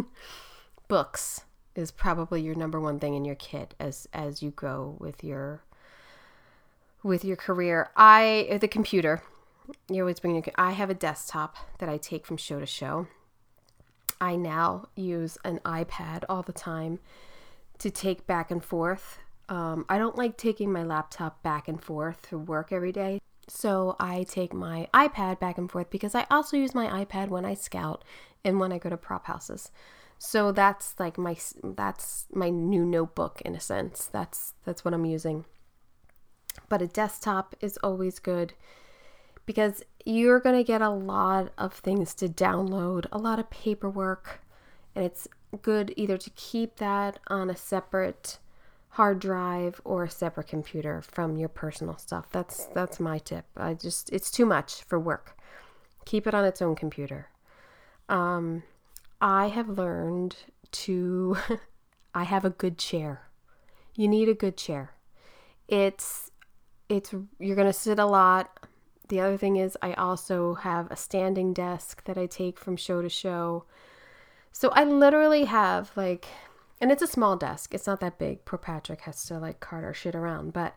books 0.89 1.43
is 1.75 1.91
probably 1.91 2.41
your 2.43 2.55
number 2.55 2.81
one 2.81 2.99
thing 2.99 3.15
in 3.15 3.25
your 3.25 3.35
kit 3.35 3.75
as 3.79 4.09
as 4.13 4.43
you 4.43 4.51
go 4.51 4.97
with 4.99 5.23
your 5.23 5.63
with 7.07 7.25
your 7.25 7.37
career. 7.37 7.91
I 7.97 8.59
the 8.61 8.69
computer. 8.69 9.23
You're 9.89 10.05
always 10.05 10.21
bringing. 10.21 10.45
I 10.57 10.73
have 10.73 10.91
a 10.91 10.95
desktop 10.95 11.57
that 11.79 11.89
I 11.89 11.97
take 11.97 12.27
from 12.27 12.37
show 12.37 12.61
to 12.61 12.67
show. 12.67 13.07
I 14.21 14.37
now 14.37 14.89
use 14.97 15.39
an 15.45 15.61
iPad 15.65 16.25
all 16.29 16.43
the 16.43 16.53
time 16.53 16.99
to 17.79 17.91
take 17.91 18.27
back 18.27 18.51
and 18.51 18.65
forth. 18.65 19.19
Um, 19.49 19.85
I 19.89 19.99
don't 19.99 20.17
like 20.17 20.37
taking 20.37 20.73
my 20.73 20.83
laptop 20.83 21.43
back 21.43 21.69
and 21.69 21.83
forth 21.83 22.29
to 22.31 22.39
work 22.39 22.73
every 22.73 22.93
day. 22.93 23.21
So 23.49 23.95
I 24.01 24.25
take 24.25 24.53
my 24.53 24.89
iPad 24.93 25.39
back 25.39 25.59
and 25.59 25.71
forth 25.71 25.91
because 25.91 26.15
I 26.17 26.27
also 26.31 26.57
use 26.57 26.75
my 26.75 27.05
iPad 27.05 27.29
when 27.29 27.45
I 27.45 27.55
scout 27.55 28.03
and 28.45 28.59
when 28.59 28.73
I 28.73 28.79
go 28.79 28.91
to 28.91 28.97
prop 28.97 29.27
houses. 29.27 29.71
So 30.19 30.51
that's 30.51 30.95
like 30.99 31.19
my 31.19 31.37
that's 31.63 32.27
my 32.33 32.49
new 32.49 32.85
notebook 32.85 33.41
in 33.43 33.55
a 33.55 33.61
sense. 33.61 34.07
That's 34.07 34.55
that's 34.65 34.85
what 34.85 34.95
I'm 34.95 35.05
using. 35.05 35.45
But 36.69 36.83
a 36.83 36.87
desktop 36.87 37.55
is 37.61 37.79
always 37.83 38.19
good 38.19 38.55
because 39.45 39.83
you're 40.05 40.41
going 40.41 40.57
to 40.57 40.65
get 40.65 40.83
a 40.83 40.91
lot 40.91 41.53
of 41.57 41.73
things 41.73 42.15
to 42.15 42.29
download, 42.29 43.07
a 43.13 43.19
lot 43.19 43.39
of 43.39 43.51
paperwork, 43.51 44.41
and 44.95 45.05
it's 45.05 45.29
good 45.63 45.93
either 45.97 46.19
to 46.19 46.31
keep 46.31 46.77
that 46.77 47.19
on 47.29 47.51
a 47.51 47.57
separate 47.57 48.39
hard 48.91 49.19
drive 49.19 49.81
or 49.85 50.05
a 50.05 50.11
separate 50.11 50.49
computer 50.49 51.03
from 51.03 51.37
your 51.37 51.49
personal 51.49 51.99
stuff. 51.99 52.27
That's 52.33 52.67
that's 52.75 52.99
my 52.99 53.19
tip. 53.19 53.45
I 53.57 53.75
just 53.75 54.11
it's 54.11 54.31
too 54.31 54.47
much 54.47 54.83
for 54.85 54.99
work. 54.99 55.37
Keep 56.07 56.27
it 56.27 56.35
on 56.35 56.45
its 56.45 56.63
own 56.63 56.75
computer. 56.75 57.29
Um 58.09 58.63
I 59.21 59.49
have 59.49 59.69
learned 59.69 60.37
to 60.73 61.37
I 62.15 62.25
have 62.25 62.45
a 62.45 62.51
good 62.51 62.79
chair. 62.79 63.29
You 63.95 64.09
need 64.09 64.29
a 64.29 64.35
good 64.35 64.57
chair. 64.57 64.93
It's 65.69 66.31
it's 66.89 67.15
you're 67.39 67.57
going 67.57 67.67
to 67.67 67.73
sit 67.73 67.99
a 67.99 68.07
lot. 68.07 68.67
The 69.09 69.21
other 69.21 69.37
thing 69.37 69.57
is 69.57 69.79
I 69.83 69.93
also 69.95 70.55
have 70.55 70.91
a 70.91 70.97
standing 70.97 71.53
desk 71.53 72.05
that 72.05 72.19
I 72.19 72.27
take 72.27 72.59
from 72.59 72.77
show 72.77 73.03
to 73.03 73.09
show. 73.09 73.65
So 74.53 74.71
I 74.71 74.85
literally 74.85 75.45
have 75.45 75.93
like 75.97 76.27
and 76.81 76.93
it's 76.93 77.03
a 77.03 77.07
small 77.07 77.37
desk. 77.37 77.75
It's 77.75 77.87
not 77.87 78.01
that 78.01 78.19
big. 78.19 78.45
Poor 78.45 78.59
Patrick 78.59 79.03
has 79.03 79.25
to 79.27 79.39
like 79.39 79.61
cart 79.61 79.85
our 79.85 79.95
shit 79.95 80.15
around, 80.15 80.53
but 80.53 80.77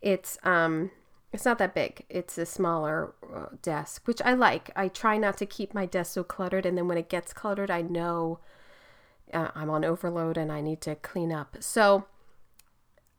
it's 0.00 0.38
um 0.42 0.90
it's 1.32 1.44
not 1.44 1.58
that 1.58 1.74
big. 1.74 2.04
It's 2.08 2.38
a 2.38 2.46
smaller 2.46 3.12
uh, 3.34 3.46
desk, 3.60 4.06
which 4.06 4.22
I 4.24 4.32
like. 4.32 4.70
I 4.74 4.88
try 4.88 5.18
not 5.18 5.36
to 5.38 5.46
keep 5.46 5.74
my 5.74 5.84
desk 5.84 6.14
so 6.14 6.24
cluttered 6.24 6.64
and 6.64 6.78
then 6.78 6.88
when 6.88 6.98
it 6.98 7.08
gets 7.08 7.32
cluttered, 7.32 7.70
I 7.70 7.82
know 7.82 8.38
uh, 9.34 9.48
I'm 9.54 9.68
on 9.68 9.84
overload 9.84 10.36
and 10.36 10.50
I 10.50 10.60
need 10.60 10.80
to 10.82 10.94
clean 10.94 11.32
up. 11.32 11.56
So 11.60 12.06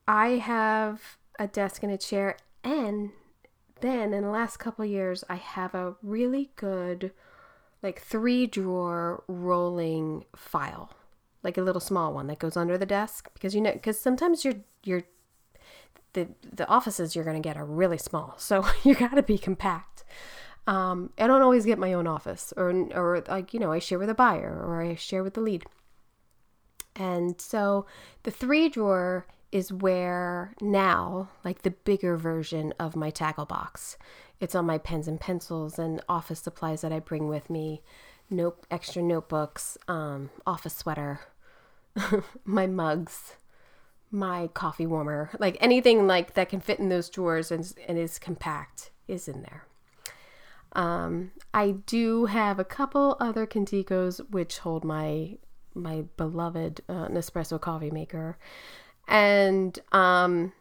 I 0.08 0.29
have 0.38 1.17
a 1.39 1.48
desk 1.48 1.84
and 1.84 1.91
a 1.91 1.98
chair 1.98 2.38
and 2.63 3.12
then 3.82 4.13
in 4.13 4.24
the 4.24 4.29
last 4.29 4.58
couple 4.58 4.84
years 4.84 5.24
i 5.29 5.36
have 5.36 5.75
a 5.75 5.96
really 6.01 6.51
good 6.56 7.12
like 7.84 8.01
three 8.01 8.48
drawer 8.48 9.24
rolling 9.27 10.25
file 10.36 10.91
like 11.44 11.58
a 11.58 11.62
little 11.62 11.79
small 11.79 12.13
one 12.13 12.27
that 12.27 12.39
goes 12.39 12.58
under 12.58 12.77
the 12.77 12.86
desk 12.86 13.29
because 13.34 13.56
you 13.56 13.62
know 13.62 13.72
because 13.72 14.00
sometimes 14.00 14.44
you're 14.44 14.56
you're 14.84 15.03
the 16.13 16.27
the 16.44 16.67
offices 16.67 17.15
you're 17.15 17.25
going 17.25 17.41
to 17.41 17.48
get 17.48 17.58
are 17.58 17.65
really 17.65 17.98
small 17.98 18.36
so 18.38 18.65
you 18.84 18.94
got 18.96 19.15
to 19.15 19.24
be 19.24 19.38
compact. 19.38 20.03
Um, 20.65 21.12
i 21.17 21.27
don't 21.27 21.41
always 21.41 21.65
get 21.65 21.79
my 21.79 21.94
own 21.94 22.08
office 22.08 22.53
or 22.58 22.72
or 22.94 23.24
like 23.29 23.53
you 23.53 23.60
know 23.60 23.72
i 23.72 23.79
share 23.79 23.98
with 23.98 24.10
a 24.10 24.13
buyer 24.13 24.62
or 24.62 24.82
i 24.82 24.96
share 24.96 25.24
with 25.24 25.36
the 25.36 25.41
lead. 25.41 25.63
And 26.96 27.39
so 27.39 27.86
the 28.24 28.32
three 28.32 28.67
drawer 28.70 29.27
is 29.51 29.72
where 29.72 30.54
now, 30.62 31.30
like 31.44 31.62
the 31.62 31.72
bigger 31.72 32.18
version 32.18 32.74
of 32.80 32.96
my 32.96 33.10
tackle 33.10 33.46
box, 33.46 33.98
it's 34.39 34.56
on 34.56 34.66
my 34.66 34.77
pens 34.77 35.08
and 35.08 35.20
pencils 35.20 35.80
and 35.80 36.01
office 36.08 36.39
supplies 36.39 36.82
that 36.82 36.92
I 36.92 37.00
bring 37.00 37.27
with 37.27 37.50
me, 37.50 37.82
note 38.30 38.63
extra 38.70 39.01
notebooks, 39.01 39.77
um, 39.88 40.30
office 40.46 40.75
sweater, 40.75 41.22
my 42.46 42.68
mugs, 42.68 43.36
my 44.12 44.48
coffee 44.54 44.86
warmer, 44.86 45.32
like 45.39 45.58
anything 45.60 46.08
like 46.08 46.34
that 46.34 46.50
can 46.50 46.60
fit 46.60 46.80
in 46.80 46.89
those 46.89 47.10
drawers 47.10 47.51
and, 47.51 47.74
and 47.88 47.98
is 47.98 48.20
compact 48.20 48.92
is 49.08 49.27
in 49.27 49.42
there. 49.42 49.66
Um, 50.74 51.32
I 51.54 51.72
do 51.72 52.25
have 52.25 52.60
a 52.60 52.66
couple 52.66 53.18
other 53.20 53.48
Conticos 53.48 54.20
which 54.30 54.60
hold 54.60 54.84
my 54.84 55.38
my 55.74 56.06
beloved 56.18 56.82
uh, 56.89 57.08
Nespresso 57.08 57.62
coffee 57.62 57.92
maker 57.92 58.38
and 59.08 59.80
um, 59.92 60.54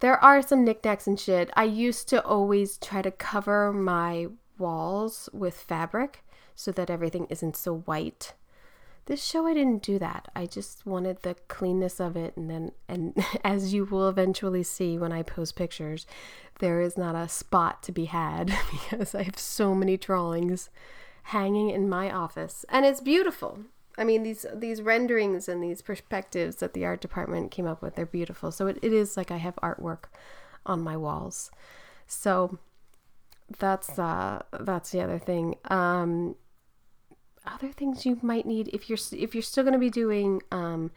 there 0.00 0.22
are 0.22 0.42
some 0.42 0.64
knickknacks 0.64 1.06
and 1.06 1.18
shit. 1.18 1.50
I 1.54 1.64
used 1.64 2.08
to 2.08 2.24
always 2.24 2.78
try 2.78 3.02
to 3.02 3.10
cover 3.10 3.72
my 3.72 4.28
walls 4.58 5.28
with 5.32 5.54
fabric 5.54 6.24
so 6.54 6.72
that 6.72 6.90
everything 6.90 7.26
isn't 7.28 7.56
so 7.56 7.78
white. 7.78 8.32
This 9.06 9.22
show 9.22 9.46
I 9.46 9.54
didn't 9.54 9.82
do 9.82 9.98
that. 10.00 10.28
I 10.34 10.46
just 10.46 10.84
wanted 10.84 11.22
the 11.22 11.36
cleanness 11.46 12.00
of 12.00 12.16
it 12.16 12.36
and 12.36 12.50
then 12.50 12.72
and 12.88 13.16
as 13.44 13.72
you 13.72 13.84
will 13.84 14.08
eventually 14.08 14.62
see 14.62 14.98
when 14.98 15.12
I 15.12 15.22
post 15.22 15.54
pictures, 15.54 16.06
there 16.58 16.80
is 16.80 16.96
not 16.96 17.14
a 17.14 17.28
spot 17.28 17.82
to 17.84 17.92
be 17.92 18.06
had 18.06 18.46
because 18.70 19.14
I 19.14 19.22
have 19.22 19.38
so 19.38 19.74
many 19.74 19.96
drawings 19.96 20.70
hanging 21.24 21.70
in 21.70 21.88
my 21.88 22.10
office 22.10 22.64
and 22.68 22.84
it's 22.84 23.00
beautiful. 23.00 23.60
I 23.98 24.04
mean 24.04 24.22
these 24.22 24.44
these 24.54 24.82
renderings 24.82 25.48
and 25.48 25.62
these 25.62 25.82
perspectives 25.82 26.56
that 26.56 26.74
the 26.74 26.84
art 26.84 27.00
department 27.00 27.50
came 27.50 27.66
up 27.66 27.82
with, 27.82 27.94
they're 27.94 28.06
beautiful. 28.06 28.50
So 28.52 28.66
it, 28.66 28.78
it 28.82 28.92
is 28.92 29.16
like 29.16 29.30
I 29.30 29.38
have 29.38 29.56
artwork 29.56 30.04
on 30.64 30.80
my 30.80 30.96
walls. 30.96 31.50
So 32.06 32.58
that's 33.58 33.98
uh 33.98 34.42
that's 34.60 34.90
the 34.90 35.00
other 35.00 35.18
thing. 35.18 35.56
Um 35.66 36.36
other 37.46 37.72
things 37.72 38.04
you 38.04 38.18
might 38.22 38.46
need 38.46 38.68
if 38.72 38.88
you're 38.88 38.98
if 39.12 39.34
you're 39.34 39.42
still 39.42 39.62
going 39.62 39.72
to 39.72 39.78
be 39.78 39.90
doing 39.90 40.42
um, 40.50 40.90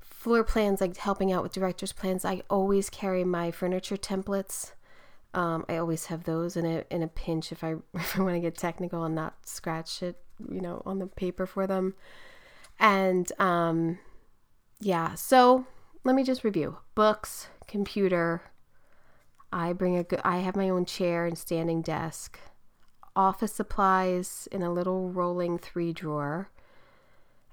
floor 0.00 0.44
plans 0.44 0.80
like 0.80 0.96
helping 0.96 1.32
out 1.32 1.42
with 1.42 1.52
director's 1.52 1.92
plans 1.92 2.24
i 2.24 2.42
always 2.50 2.90
carry 2.90 3.24
my 3.24 3.50
furniture 3.50 3.96
templates 3.96 4.72
um, 5.34 5.64
i 5.68 5.76
always 5.76 6.06
have 6.06 6.24
those 6.24 6.56
in 6.56 6.66
a 6.66 6.84
in 6.90 7.02
a 7.02 7.08
pinch 7.08 7.52
if 7.52 7.64
i 7.64 7.74
if 7.94 8.18
i 8.18 8.22
want 8.22 8.34
to 8.34 8.40
get 8.40 8.56
technical 8.56 9.04
and 9.04 9.14
not 9.14 9.34
scratch 9.46 10.02
it 10.02 10.18
you 10.50 10.60
know 10.60 10.82
on 10.84 10.98
the 10.98 11.06
paper 11.06 11.46
for 11.46 11.66
them 11.66 11.94
and 12.78 13.32
um, 13.38 13.98
yeah 14.80 15.14
so 15.14 15.66
let 16.04 16.14
me 16.14 16.22
just 16.22 16.44
review 16.44 16.78
books 16.94 17.48
computer 17.66 18.42
i 19.52 19.72
bring 19.72 19.96
a 19.96 20.04
good 20.04 20.20
i 20.24 20.38
have 20.38 20.54
my 20.56 20.68
own 20.68 20.84
chair 20.84 21.26
and 21.26 21.36
standing 21.36 21.82
desk 21.82 22.38
office 23.16 23.54
supplies 23.54 24.46
in 24.52 24.62
a 24.62 24.72
little 24.72 25.10
rolling 25.10 25.58
three 25.58 25.92
drawer. 25.92 26.50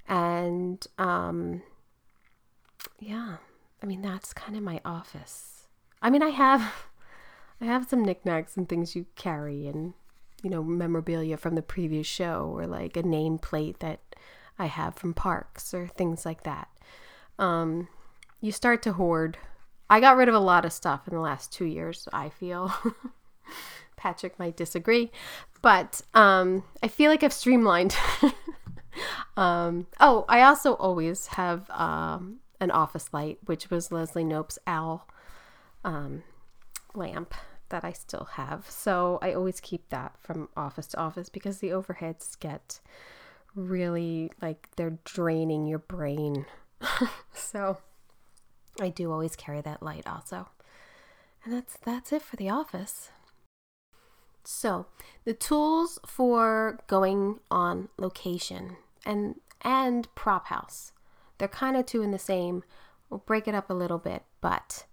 And 0.08 0.86
um, 0.98 1.64
yeah, 3.00 3.38
I 3.82 3.86
mean 3.86 4.02
that's 4.02 4.34
kind 4.34 4.58
of 4.58 4.62
my 4.62 4.82
office. 4.84 5.68
I 6.02 6.10
mean 6.10 6.22
I 6.22 6.30
have 6.30 6.62
I 7.62 7.66
have 7.66 7.88
some 7.88 8.04
knickknacks 8.04 8.58
and 8.58 8.68
things 8.68 8.96
you 8.96 9.06
carry 9.16 9.66
and 9.68 9.94
you 10.44 10.50
know 10.50 10.62
memorabilia 10.62 11.38
from 11.38 11.56
the 11.56 11.62
previous 11.62 12.06
show 12.06 12.52
or 12.54 12.68
like 12.68 12.98
a 12.98 13.04
nameplate 13.04 13.80
that 13.80 14.13
I 14.58 14.68
have 14.68 14.96
from 14.96 15.14
parks 15.14 15.74
or 15.74 15.88
things 15.88 16.26
like 16.26 16.44
that. 16.44 16.68
Um, 17.40 17.88
you 18.42 18.52
start 18.52 18.82
to 18.84 18.94
hoard. 18.94 19.38
I 19.90 20.00
got 20.00 20.18
rid 20.18 20.30
of 20.30 20.36
a 20.36 20.40
lot 20.40 20.66
of 20.66 20.74
stuff 20.74 21.08
in 21.08 21.14
the 21.14 21.22
last 21.22 21.52
two 21.52 21.66
years. 21.66 22.08
I 22.14 22.30
feel. 22.30 22.74
Patrick 23.96 24.38
might 24.38 24.58
disagree, 24.58 25.12
but 25.62 26.02
um, 26.14 26.64
I 26.82 26.90
feel 26.90 27.10
like 27.10 27.24
I've 27.24 27.32
streamlined. 27.32 27.96
um, 29.38 29.88
oh, 30.00 30.26
I 30.28 30.42
also 30.42 30.74
always 30.74 31.28
have 31.28 31.70
um, 31.70 32.40
an 32.60 32.70
office 32.70 33.14
light, 33.14 33.38
which 33.46 33.70
was 33.70 33.94
Leslie 33.94 34.26
Knope's 34.26 34.60
owl 34.68 35.08
um, 35.86 36.24
lamp 36.94 37.34
that 37.70 37.86
I 37.86 37.94
still 37.94 38.28
have. 38.34 38.70
So 38.70 39.20
I 39.22 39.34
always 39.34 39.60
keep 39.60 39.90
that 39.90 40.16
from 40.20 40.50
office 40.58 40.88
to 40.88 41.00
office 41.00 41.30
because 41.30 41.60
the 41.60 41.70
overheads 41.70 42.38
get 42.40 42.82
really 43.56 44.32
like 44.42 44.70
they're 44.76 44.98
draining 45.04 45.66
your 45.66 45.80
brain. 45.80 46.46
so 47.34 47.78
I 48.80 48.90
do 48.90 49.12
always 49.12 49.36
carry 49.36 49.62
that 49.62 49.84
light 49.84 50.08
also. 50.08 50.50
And 51.44 51.54
that's 51.54 51.78
that's 51.84 52.14
it 52.14 52.22
for 52.22 52.36
the 52.36 52.50
office. 52.50 53.12
So, 54.46 54.88
the 55.24 55.34
tools 55.34 56.00
for 56.06 56.80
going 56.88 57.40
on 57.50 57.90
location 57.98 58.78
and 59.06 59.36
and 59.62 60.14
prop 60.16 60.48
house. 60.48 60.92
They're 61.38 61.48
kind 61.48 61.78
of 61.78 61.86
two 61.86 62.02
in 62.04 62.12
the 62.12 62.20
same. 62.20 62.64
We'll 63.10 63.24
break 63.26 63.48
it 63.48 63.56
up 63.56 63.70
a 63.70 63.74
little 63.74 63.98
bit, 63.98 64.24
but 64.42 64.86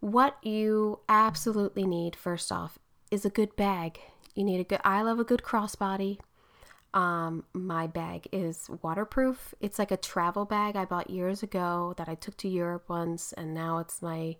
what 0.00 0.36
you 0.44 1.00
absolutely 1.08 1.84
need 1.84 2.14
first 2.14 2.52
off 2.52 2.78
is 3.10 3.24
a 3.24 3.30
good 3.30 3.56
bag. 3.56 4.00
You 4.34 4.44
need 4.44 4.60
a 4.60 4.64
good 4.64 4.80
I 4.84 5.02
love 5.02 5.18
a 5.18 5.24
good 5.24 5.42
crossbody. 5.42 6.18
Um, 6.94 7.44
my 7.52 7.88
bag 7.88 8.28
is 8.30 8.70
waterproof. 8.82 9.52
It's 9.60 9.80
like 9.80 9.90
a 9.90 9.96
travel 9.96 10.44
bag 10.44 10.76
I 10.76 10.84
bought 10.84 11.10
years 11.10 11.42
ago 11.42 11.92
that 11.96 12.08
I 12.08 12.14
took 12.14 12.36
to 12.38 12.48
Europe 12.48 12.84
once 12.88 13.32
and 13.32 13.52
now 13.52 13.78
it's 13.78 14.00
my 14.00 14.36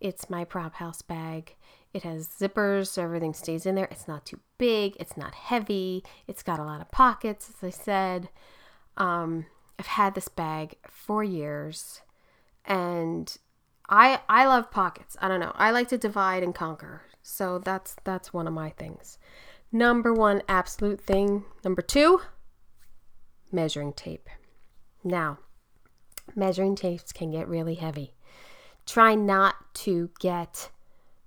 it's 0.00 0.30
my 0.30 0.44
prop 0.44 0.76
house 0.76 1.02
bag. 1.02 1.56
It 1.92 2.04
has 2.04 2.28
zippers 2.28 2.86
so 2.86 3.02
everything 3.02 3.34
stays 3.34 3.66
in 3.66 3.74
there. 3.74 3.88
It's 3.90 4.06
not 4.06 4.24
too 4.24 4.38
big, 4.56 4.96
it's 5.00 5.16
not 5.16 5.34
heavy, 5.34 6.04
it's 6.28 6.44
got 6.44 6.60
a 6.60 6.64
lot 6.64 6.80
of 6.80 6.92
pockets, 6.92 7.50
as 7.50 7.64
I 7.66 7.70
said. 7.70 8.28
Um, 8.96 9.46
I've 9.76 9.86
had 9.88 10.14
this 10.14 10.28
bag 10.28 10.76
for 10.88 11.24
years 11.24 12.02
and 12.64 13.36
I 13.88 14.20
I 14.28 14.46
love 14.46 14.70
pockets. 14.70 15.16
I 15.20 15.26
don't 15.26 15.40
know. 15.40 15.52
I 15.56 15.72
like 15.72 15.88
to 15.88 15.98
divide 15.98 16.44
and 16.44 16.54
conquer. 16.54 17.02
So 17.20 17.58
that's 17.58 17.96
that's 18.04 18.32
one 18.32 18.46
of 18.46 18.52
my 18.52 18.70
things. 18.70 19.18
Number 19.72 20.12
1 20.12 20.42
absolute 20.48 21.00
thing. 21.00 21.44
Number 21.64 21.82
2 21.82 22.20
measuring 23.52 23.92
tape. 23.92 24.28
Now, 25.02 25.38
measuring 26.34 26.76
tapes 26.76 27.12
can 27.12 27.30
get 27.30 27.48
really 27.48 27.74
heavy. 27.74 28.14
Try 28.86 29.14
not 29.14 29.74
to 29.74 30.10
get 30.20 30.70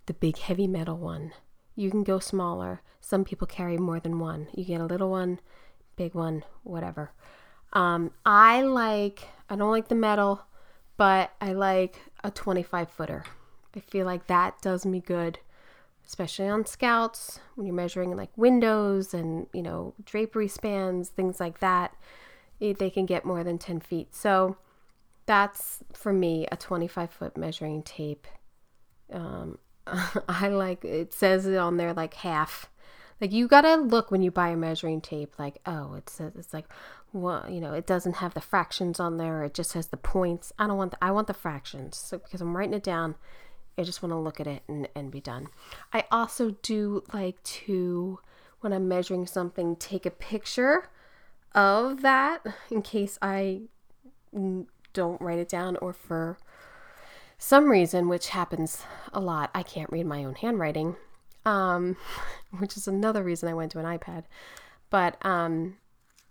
the 0.06 0.14
big 0.14 0.38
heavy 0.38 0.68
metal 0.68 0.98
one. 0.98 1.32
You 1.76 1.90
can 1.90 2.04
go 2.04 2.20
smaller. 2.20 2.82
Some 3.02 3.24
people 3.24 3.48
carry 3.48 3.78
more 3.78 4.00
than 4.00 4.20
one. 4.20 4.48
You 4.54 4.64
get 4.64 4.82
a 4.82 4.86
little 4.86 5.10
one, 5.10 5.40
big 5.96 6.14
one, 6.14 6.44
whatever. 6.64 7.12
Um, 7.74 8.12
I 8.26 8.62
like, 8.62 9.28
I 9.50 9.56
don't 9.56 9.72
like 9.72 9.88
the 9.88 9.96
metal, 9.96 10.44
but 10.98 11.32
I 11.42 11.54
like 11.54 12.00
a 12.24 12.32
25 12.32 12.92
footer. 12.92 13.24
I 13.76 13.80
feel 13.80 14.06
like 14.06 14.28
that 14.28 14.62
does 14.62 14.86
me 14.86 15.00
good, 15.00 15.40
especially 16.06 16.48
on 16.48 16.66
scouts 16.66 17.40
when 17.56 17.66
you're 17.66 17.76
measuring 17.76 18.16
like 18.16 18.30
windows 18.36 19.14
and, 19.14 19.48
you 19.54 19.62
know, 19.62 19.94
drapery 20.06 20.48
spans, 20.48 21.10
things 21.10 21.40
like 21.40 21.60
that. 21.60 21.96
They 22.60 22.90
can 22.90 23.06
get 23.06 23.26
more 23.26 23.44
than 23.44 23.58
10 23.58 23.82
feet. 23.82 24.16
So 24.16 24.58
that's 25.26 25.80
for 25.94 26.14
me 26.14 26.48
a 26.52 26.58
25 26.58 27.12
foot 27.12 27.38
measuring 27.38 27.84
tape. 27.84 28.28
Um, 29.12 29.58
I 30.28 30.48
like 30.48 30.86
it 30.86 31.14
says 31.14 31.46
it 31.46 31.58
on 31.58 31.78
there 31.78 31.94
like 31.94 32.14
half. 32.16 32.70
Like 33.22 33.32
you 33.32 33.48
gotta 33.48 33.76
look 33.76 34.12
when 34.12 34.22
you 34.22 34.32
buy 34.32 34.50
a 34.50 34.56
measuring 34.56 35.02
tape, 35.02 35.34
like 35.38 35.60
oh, 35.66 35.96
it 35.96 36.10
says 36.10 36.34
it's 36.36 36.54
like 36.54 36.66
well, 37.14 37.46
you 37.48 37.62
know, 37.62 37.74
it 37.74 37.86
doesn't 37.86 38.18
have 38.18 38.34
the 38.34 38.42
fractions 38.42 39.00
on 39.00 39.18
there. 39.18 39.44
It 39.44 39.54
just 39.54 39.74
has 39.74 39.88
the 39.88 39.98
points. 39.98 40.52
I 40.58 40.66
don't 40.66 40.78
want 40.78 40.92
the, 40.92 40.98
I 41.00 41.12
want 41.12 41.28
the 41.28 41.34
fractions. 41.34 41.96
So 41.96 42.18
because 42.18 42.42
I'm 42.42 42.58
writing 42.58 42.74
it 42.74 42.84
down, 42.84 43.16
I 43.78 43.84
just 43.84 44.02
want 44.04 44.12
to 44.12 44.18
look 44.18 44.40
at 44.40 44.48
it 44.48 44.64
and, 44.68 44.88
and 44.96 45.12
be 45.12 45.22
done. 45.22 45.48
I 45.92 46.06
also 46.12 46.52
do 46.62 47.04
like 47.14 47.42
to 47.44 48.20
when 48.64 48.72
I'm 48.72 48.88
measuring 48.88 49.28
something, 49.28 49.76
take 49.76 50.06
a 50.06 50.12
picture 50.12 50.90
of 51.54 52.02
that 52.02 52.46
in 52.72 52.82
case 52.82 53.20
I 53.22 53.64
don't 54.94 55.22
write 55.22 55.40
it 55.40 55.50
down 55.50 55.76
or 55.78 55.92
for 55.92 56.38
some 57.38 57.70
reason, 57.70 58.08
which 58.08 58.30
happens 58.30 58.84
a 59.12 59.20
lot, 59.20 59.52
I 59.54 59.64
can't 59.64 59.92
read 59.92 60.06
my 60.06 60.24
own 60.24 60.36
handwriting, 60.36 60.96
um, 61.46 61.98
which 62.58 62.78
is 62.78 62.88
another 62.88 63.22
reason 63.22 63.50
I 63.50 63.54
went 63.54 63.74
to 63.74 63.80
an 63.80 63.86
iPad. 63.86 64.24
But 64.90 65.18
um, 65.26 65.76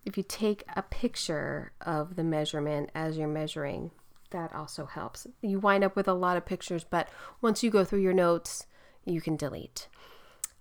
if 0.06 0.16
you 0.16 0.22
take 0.22 0.64
a 0.74 0.82
picture 0.82 1.72
of 1.82 2.16
the 2.16 2.24
measurement 2.24 2.90
as 2.94 3.18
you're 3.18 3.28
measuring, 3.28 3.90
that 4.32 4.54
also 4.54 4.84
helps. 4.86 5.26
You 5.40 5.58
wind 5.58 5.84
up 5.84 5.96
with 5.96 6.08
a 6.08 6.14
lot 6.14 6.36
of 6.36 6.44
pictures, 6.44 6.84
but 6.84 7.08
once 7.40 7.62
you 7.62 7.70
go 7.70 7.84
through 7.84 8.00
your 8.00 8.12
notes, 8.12 8.66
you 9.04 9.20
can 9.20 9.36
delete. 9.36 9.88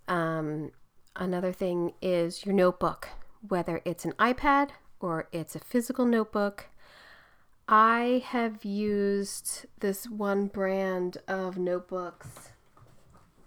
Um, 0.07 0.71
another 1.15 1.51
thing 1.51 1.93
is 2.01 2.45
your 2.45 2.55
notebook, 2.55 3.09
whether 3.47 3.81
it's 3.85 4.05
an 4.05 4.13
iPad 4.13 4.69
or 4.99 5.27
it's 5.31 5.55
a 5.55 5.59
physical 5.59 6.05
notebook. 6.05 6.69
I 7.67 8.23
have 8.27 8.65
used 8.65 9.65
this 9.79 10.09
one 10.09 10.47
brand 10.47 11.17
of 11.27 11.57
notebooks. 11.57 12.49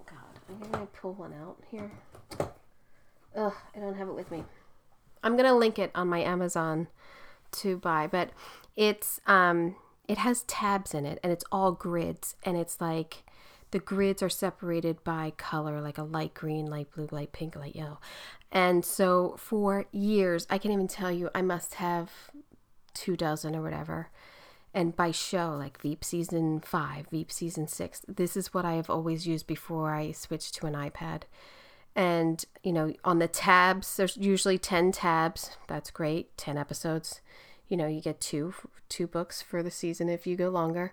God, 0.07 0.17
I'm 0.49 0.71
gonna 0.71 0.87
pull 0.87 1.13
one 1.13 1.35
out 1.35 1.59
here. 1.71 1.91
Ugh, 3.37 3.53
I 3.75 3.79
don't 3.79 3.97
have 3.97 4.09
it 4.09 4.15
with 4.15 4.31
me. 4.31 4.45
I'm 5.23 5.37
gonna 5.37 5.55
link 5.55 5.79
it 5.79 5.91
on 5.95 6.09
my 6.09 6.21
Amazon 6.21 6.89
to 7.53 7.77
buy, 7.77 8.07
but 8.07 8.31
it's 8.77 9.21
um 9.27 9.77
it 10.07 10.19
has 10.19 10.43
tabs 10.43 10.95
in 10.95 11.07
it 11.07 11.19
and 11.23 11.33
it's 11.33 11.45
all 11.51 11.73
grids 11.73 12.37
and 12.45 12.57
it's 12.57 12.81
like 12.81 13.25
the 13.71 13.79
grids 13.81 14.23
are 14.23 14.29
separated 14.29 15.03
by 15.03 15.33
color 15.37 15.81
like 15.81 15.99
a 15.99 16.05
light 16.05 16.33
green, 16.33 16.67
light 16.67 16.93
blue, 16.95 17.09
light 17.11 17.33
pink, 17.33 17.57
light 17.57 17.75
yellow. 17.75 17.99
And 18.53 18.85
so 18.85 19.35
for 19.37 19.87
years, 19.91 20.47
I 20.49 20.59
can't 20.59 20.73
even 20.73 20.87
tell 20.87 21.11
you 21.11 21.29
I 21.35 21.43
must 21.43 21.75
have 21.75 22.11
two 22.93 23.17
dozen 23.17 23.57
or 23.57 23.63
whatever. 23.63 24.11
And 24.73 24.95
by 24.95 25.11
show, 25.11 25.57
like 25.59 25.81
Veep 25.81 26.05
season 26.05 26.61
five, 26.61 27.07
Veep 27.11 27.33
season 27.33 27.67
six, 27.67 28.03
this 28.07 28.37
is 28.37 28.55
what 28.55 28.65
I 28.65 28.75
have 28.75 28.91
always 28.91 29.27
used 29.27 29.47
before 29.47 29.93
I 29.93 30.13
switched 30.13 30.55
to 30.57 30.67
an 30.67 30.75
iPad. 30.75 31.23
And, 31.97 32.45
you 32.63 32.73
know, 32.73 32.93
on 33.05 33.19
the 33.21 33.29
tabs, 33.29 33.97
there's 33.97 34.17
usually 34.17 34.59
10 34.59 34.93
tabs. 34.93 35.57
That's 35.69 35.91
great. 35.91 36.37
10 36.37 36.59
episodes. 36.59 37.21
You 37.69 37.77
know, 37.77 37.87
you 37.87 38.01
get 38.01 38.21
two 38.21 38.55
two 38.89 39.07
books 39.07 39.43
for 39.43 39.63
the 39.63 39.71
season 39.71 40.09
if 40.09 40.27
you 40.27 40.37
go 40.37 40.49
longer. 40.49 40.93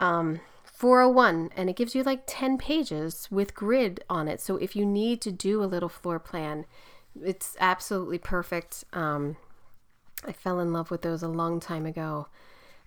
Um, 0.00 0.40
401 0.64 1.50
and 1.56 1.70
it 1.70 1.76
gives 1.76 1.94
you 1.94 2.02
like 2.02 2.24
10 2.26 2.58
pages 2.58 3.28
with 3.30 3.54
grid 3.54 4.02
on 4.10 4.26
it. 4.26 4.40
So 4.40 4.56
if 4.56 4.74
you 4.74 4.84
need 4.84 5.20
to 5.20 5.30
do 5.30 5.62
a 5.62 5.66
little 5.66 5.88
floor 5.88 6.18
plan, 6.18 6.64
it's 7.20 7.56
absolutely 7.60 8.18
perfect. 8.18 8.84
Um, 8.92 9.36
I 10.26 10.32
fell 10.32 10.58
in 10.60 10.72
love 10.72 10.90
with 10.90 11.02
those 11.02 11.22
a 11.22 11.28
long 11.28 11.60
time 11.60 11.86
ago. 11.86 12.28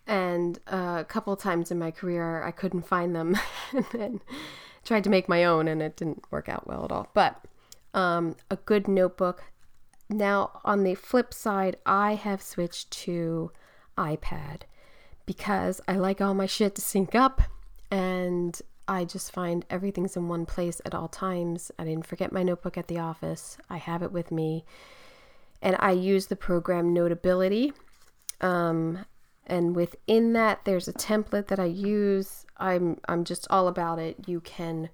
And 0.07 0.59
uh, 0.71 0.97
a 0.99 1.05
couple 1.05 1.35
times 1.35 1.71
in 1.71 1.79
my 1.79 1.91
career, 1.91 2.43
I 2.43 2.51
couldn't 2.51 2.85
find 2.85 3.15
them 3.15 3.37
and 3.73 3.85
then 3.91 4.21
tried 4.83 5.03
to 5.05 5.09
make 5.09 5.27
my 5.27 5.43
own, 5.43 5.67
and 5.67 5.81
it 5.81 5.97
didn't 5.97 6.23
work 6.31 6.47
out 6.47 6.67
well 6.67 6.85
at 6.85 6.91
all. 6.91 7.09
But 7.13 7.43
um, 7.93 8.35
a 8.51 8.55
good 8.57 8.87
notebook. 8.87 9.45
Now, 10.09 10.59
on 10.63 10.83
the 10.83 10.95
flip 10.95 11.33
side, 11.33 11.77
I 11.85 12.13
have 12.15 12.41
switched 12.41 12.91
to 12.91 13.51
iPad 13.97 14.61
because 15.25 15.81
I 15.87 15.95
like 15.95 16.21
all 16.21 16.33
my 16.33 16.45
shit 16.45 16.75
to 16.75 16.81
sync 16.81 17.15
up 17.15 17.41
and 17.89 18.61
I 18.87 19.05
just 19.05 19.31
find 19.31 19.65
everything's 19.69 20.15
in 20.15 20.27
one 20.27 20.45
place 20.45 20.79
at 20.85 20.93
all 20.93 21.07
times. 21.07 21.71
I 21.79 21.85
didn't 21.85 22.05
forget 22.05 22.31
my 22.31 22.43
notebook 22.43 22.77
at 22.77 22.87
the 22.87 22.99
office. 22.99 23.57
I 23.69 23.77
have 23.77 24.03
it 24.03 24.11
with 24.11 24.31
me. 24.31 24.63
And 25.61 25.75
I 25.79 25.91
use 25.91 26.27
the 26.27 26.35
program 26.35 26.93
Notability. 26.93 27.73
Um, 28.41 29.05
and 29.47 29.75
within 29.75 30.33
that, 30.33 30.65
there's 30.65 30.87
a 30.87 30.93
template 30.93 31.47
that 31.47 31.59
I 31.59 31.65
use. 31.65 32.45
I'm, 32.57 32.99
I'm 33.07 33.23
just 33.23 33.47
all 33.49 33.67
about 33.67 33.97
it. 33.97 34.27
You 34.27 34.39
can 34.41 34.89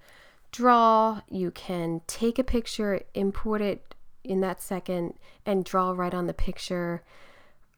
draw, 0.52 1.21
you 1.30 1.52
can 1.52 2.02
take 2.08 2.39
a 2.39 2.43
picture, 2.43 3.02
import 3.13 3.62
it 3.62 3.91
in 4.24 4.42
that 4.42 4.62
second, 4.62 5.16
and 5.46 5.66
draw 5.66 5.92
right 5.92 6.14
on 6.14 6.28
the 6.28 6.34
picture. 6.34 7.04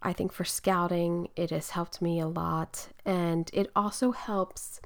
I 0.02 0.14
think 0.14 0.34
for 0.34 0.44
scouting, 0.44 1.30
it 1.36 1.50
has 1.52 1.72
helped 1.72 2.02
me 2.02 2.20
a 2.20 2.28
lot. 2.28 2.90
And 3.06 3.50
it 3.54 3.72
also 3.76 4.12
helps 4.12 4.82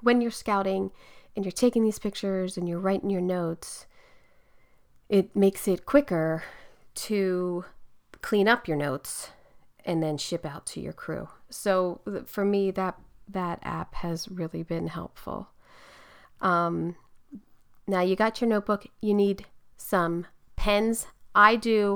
when 0.00 0.20
you're 0.20 0.30
scouting 0.30 0.90
and 1.34 1.44
you're 1.44 1.52
taking 1.52 1.84
these 1.84 1.98
pictures 1.98 2.56
and 2.56 2.68
you're 2.68 2.80
writing 2.80 3.10
your 3.10 3.20
notes, 3.20 3.86
it 5.08 5.34
makes 5.36 5.68
it 5.68 5.86
quicker 5.86 6.42
to 6.94 7.64
clean 8.22 8.48
up 8.48 8.66
your 8.66 8.76
notes 8.76 9.30
and 9.84 10.02
then 10.02 10.18
ship 10.18 10.44
out 10.44 10.66
to 10.66 10.80
your 10.80 10.92
crew. 10.92 11.28
So 11.48 12.00
for 12.26 12.44
me, 12.44 12.70
that 12.72 12.98
that 13.28 13.58
app 13.62 13.94
has 13.94 14.28
really 14.28 14.62
been 14.62 14.88
helpful. 14.88 15.48
Um, 16.40 16.96
now 17.86 18.00
you 18.00 18.16
got 18.16 18.40
your 18.40 18.48
notebook. 18.48 18.86
You 19.00 19.14
need 19.14 19.46
some 19.76 20.26
pens. 20.66 21.06
I 21.32 21.54
do 21.54 21.94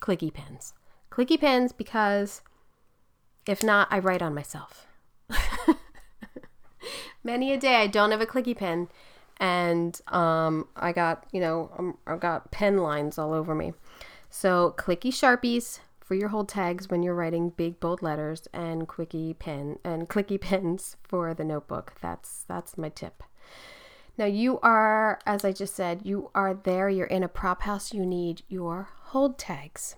clicky 0.00 0.34
pens. 0.34 0.74
Clicky 1.08 1.40
pens 1.40 1.70
because 1.70 2.42
if 3.46 3.62
not, 3.62 3.86
I 3.92 4.00
write 4.00 4.22
on 4.22 4.34
myself. 4.34 4.88
many 7.22 7.52
a 7.52 7.56
day 7.56 7.76
I 7.76 7.86
don't 7.86 8.10
have 8.10 8.20
a 8.20 8.26
clicky 8.26 8.56
pen, 8.56 8.88
and 9.36 10.00
um, 10.08 10.66
I 10.74 10.90
got 10.90 11.26
you 11.30 11.38
know 11.38 11.70
um, 11.78 11.96
I've 12.08 12.18
got 12.18 12.50
pen 12.50 12.78
lines 12.78 13.18
all 13.18 13.32
over 13.32 13.54
me. 13.54 13.72
So 14.30 14.74
clicky 14.76 15.12
sharpies 15.12 15.78
for 16.00 16.16
your 16.16 16.30
hold 16.30 16.48
tags 16.48 16.90
when 16.90 17.04
you're 17.04 17.14
writing 17.14 17.50
big 17.50 17.78
bold 17.78 18.02
letters, 18.02 18.48
and 18.52 18.88
quicky 18.88 19.32
pen 19.32 19.78
and 19.84 20.08
clicky 20.08 20.40
pens 20.48 20.96
for 21.04 21.34
the 21.34 21.44
notebook. 21.44 21.92
That's 22.02 22.44
that's 22.48 22.76
my 22.76 22.88
tip. 22.88 23.22
Now 24.18 24.24
you 24.24 24.58
are, 24.60 25.20
as 25.26 25.44
I 25.44 25.52
just 25.52 25.74
said, 25.74 26.02
you 26.04 26.30
are 26.34 26.54
there. 26.54 26.88
You're 26.88 27.06
in 27.06 27.22
a 27.22 27.28
prop 27.28 27.62
house. 27.62 27.92
You 27.92 28.06
need 28.06 28.42
your 28.48 28.88
hold 29.04 29.38
tags. 29.38 29.96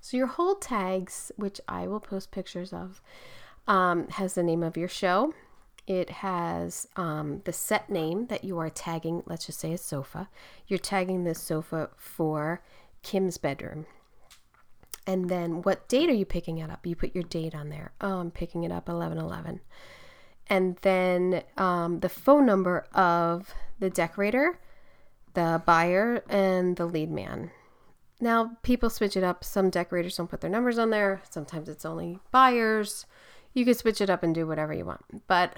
So 0.00 0.16
your 0.16 0.26
hold 0.26 0.62
tags, 0.62 1.30
which 1.36 1.60
I 1.68 1.86
will 1.86 2.00
post 2.00 2.30
pictures 2.30 2.72
of, 2.72 3.00
um, 3.68 4.08
has 4.08 4.34
the 4.34 4.42
name 4.42 4.62
of 4.62 4.76
your 4.76 4.88
show 4.88 5.32
it 5.90 6.10
has 6.10 6.86
um, 6.94 7.42
the 7.46 7.52
set 7.52 7.90
name 7.90 8.26
that 8.26 8.44
you 8.44 8.58
are 8.60 8.70
tagging, 8.70 9.24
let's 9.26 9.46
just 9.46 9.58
say 9.58 9.72
a 9.72 9.78
sofa. 9.78 10.28
You're 10.68 10.78
tagging 10.78 11.24
this 11.24 11.42
sofa 11.42 11.90
for 11.96 12.62
Kim's 13.02 13.38
bedroom. 13.38 13.86
And 15.04 15.28
then 15.28 15.62
what 15.62 15.88
date 15.88 16.08
are 16.08 16.14
you 16.14 16.24
picking 16.24 16.58
it 16.58 16.70
up? 16.70 16.86
You 16.86 16.94
put 16.94 17.12
your 17.12 17.24
date 17.24 17.56
on 17.56 17.70
there. 17.70 17.90
Oh, 18.00 18.20
I'm 18.20 18.30
picking 18.30 18.62
it 18.62 18.70
up 18.70 18.88
11 18.88 19.18
11. 19.18 19.60
And 20.50 20.76
then 20.82 21.44
um, 21.56 22.00
the 22.00 22.08
phone 22.08 22.44
number 22.44 22.84
of 22.92 23.54
the 23.78 23.88
decorator, 23.88 24.58
the 25.34 25.62
buyer, 25.64 26.24
and 26.28 26.76
the 26.76 26.86
lead 26.86 27.10
man. 27.10 27.52
Now, 28.20 28.58
people 28.62 28.90
switch 28.90 29.16
it 29.16 29.22
up. 29.22 29.44
Some 29.44 29.70
decorators 29.70 30.16
don't 30.16 30.28
put 30.28 30.40
their 30.40 30.50
numbers 30.50 30.78
on 30.78 30.90
there. 30.90 31.22
Sometimes 31.30 31.68
it's 31.68 31.86
only 31.86 32.18
buyers. 32.32 33.06
You 33.54 33.64
can 33.64 33.74
switch 33.74 34.00
it 34.00 34.10
up 34.10 34.24
and 34.24 34.34
do 34.34 34.46
whatever 34.46 34.74
you 34.74 34.84
want. 34.84 35.26
But 35.28 35.54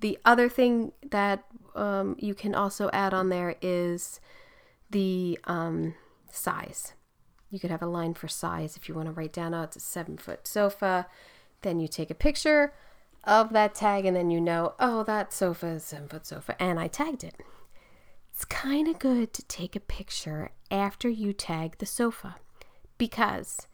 the 0.00 0.18
other 0.24 0.50
thing 0.50 0.92
that 1.10 1.44
um, 1.74 2.14
you 2.18 2.34
can 2.34 2.54
also 2.54 2.90
add 2.92 3.14
on 3.14 3.30
there 3.30 3.56
is 3.62 4.20
the 4.90 5.38
um, 5.44 5.94
size. 6.30 6.92
You 7.50 7.58
could 7.58 7.70
have 7.70 7.82
a 7.82 7.86
line 7.86 8.14
for 8.14 8.28
size 8.28 8.76
if 8.76 8.88
you 8.88 8.94
want 8.94 9.06
to 9.06 9.12
write 9.12 9.32
down, 9.32 9.54
oh, 9.54 9.62
it's 9.62 9.76
a 9.76 9.80
seven 9.80 10.18
foot 10.18 10.46
sofa. 10.46 11.06
Then 11.62 11.80
you 11.80 11.88
take 11.88 12.10
a 12.10 12.14
picture 12.14 12.74
of 13.26 13.52
that 13.52 13.74
tag 13.74 14.04
and 14.06 14.16
then 14.16 14.30
you 14.30 14.40
know, 14.40 14.74
oh, 14.78 15.02
that 15.04 15.32
sofa 15.32 15.66
is 15.66 15.84
seven 15.84 16.08
foot 16.08 16.26
sofa. 16.26 16.60
And 16.60 16.78
I 16.78 16.88
tagged 16.88 17.24
it. 17.24 17.36
It's 18.32 18.44
kind 18.44 18.88
of 18.88 18.98
good 18.98 19.32
to 19.34 19.42
take 19.44 19.76
a 19.76 19.80
picture 19.80 20.50
after 20.70 21.08
you 21.08 21.32
tag 21.32 21.78
the 21.78 21.86
sofa 21.86 22.36
because 22.98 23.68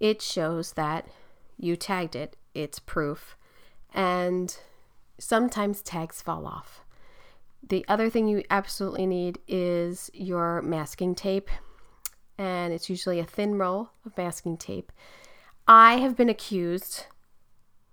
it 0.00 0.20
shows 0.20 0.72
that 0.72 1.06
you 1.56 1.76
tagged 1.76 2.14
it. 2.14 2.36
It's 2.54 2.78
proof. 2.78 3.36
And 3.94 4.56
sometimes 5.18 5.80
tags 5.80 6.20
fall 6.20 6.46
off. 6.46 6.82
The 7.66 7.84
other 7.88 8.10
thing 8.10 8.26
you 8.26 8.42
absolutely 8.50 9.06
need 9.06 9.38
is 9.46 10.10
your 10.12 10.60
masking 10.62 11.14
tape, 11.14 11.48
and 12.36 12.72
it's 12.72 12.90
usually 12.90 13.20
a 13.20 13.24
thin 13.24 13.56
roll 13.56 13.90
of 14.04 14.16
masking 14.16 14.56
tape. 14.56 14.90
I 15.68 15.98
have 15.98 16.16
been 16.16 16.28
accused 16.28 17.06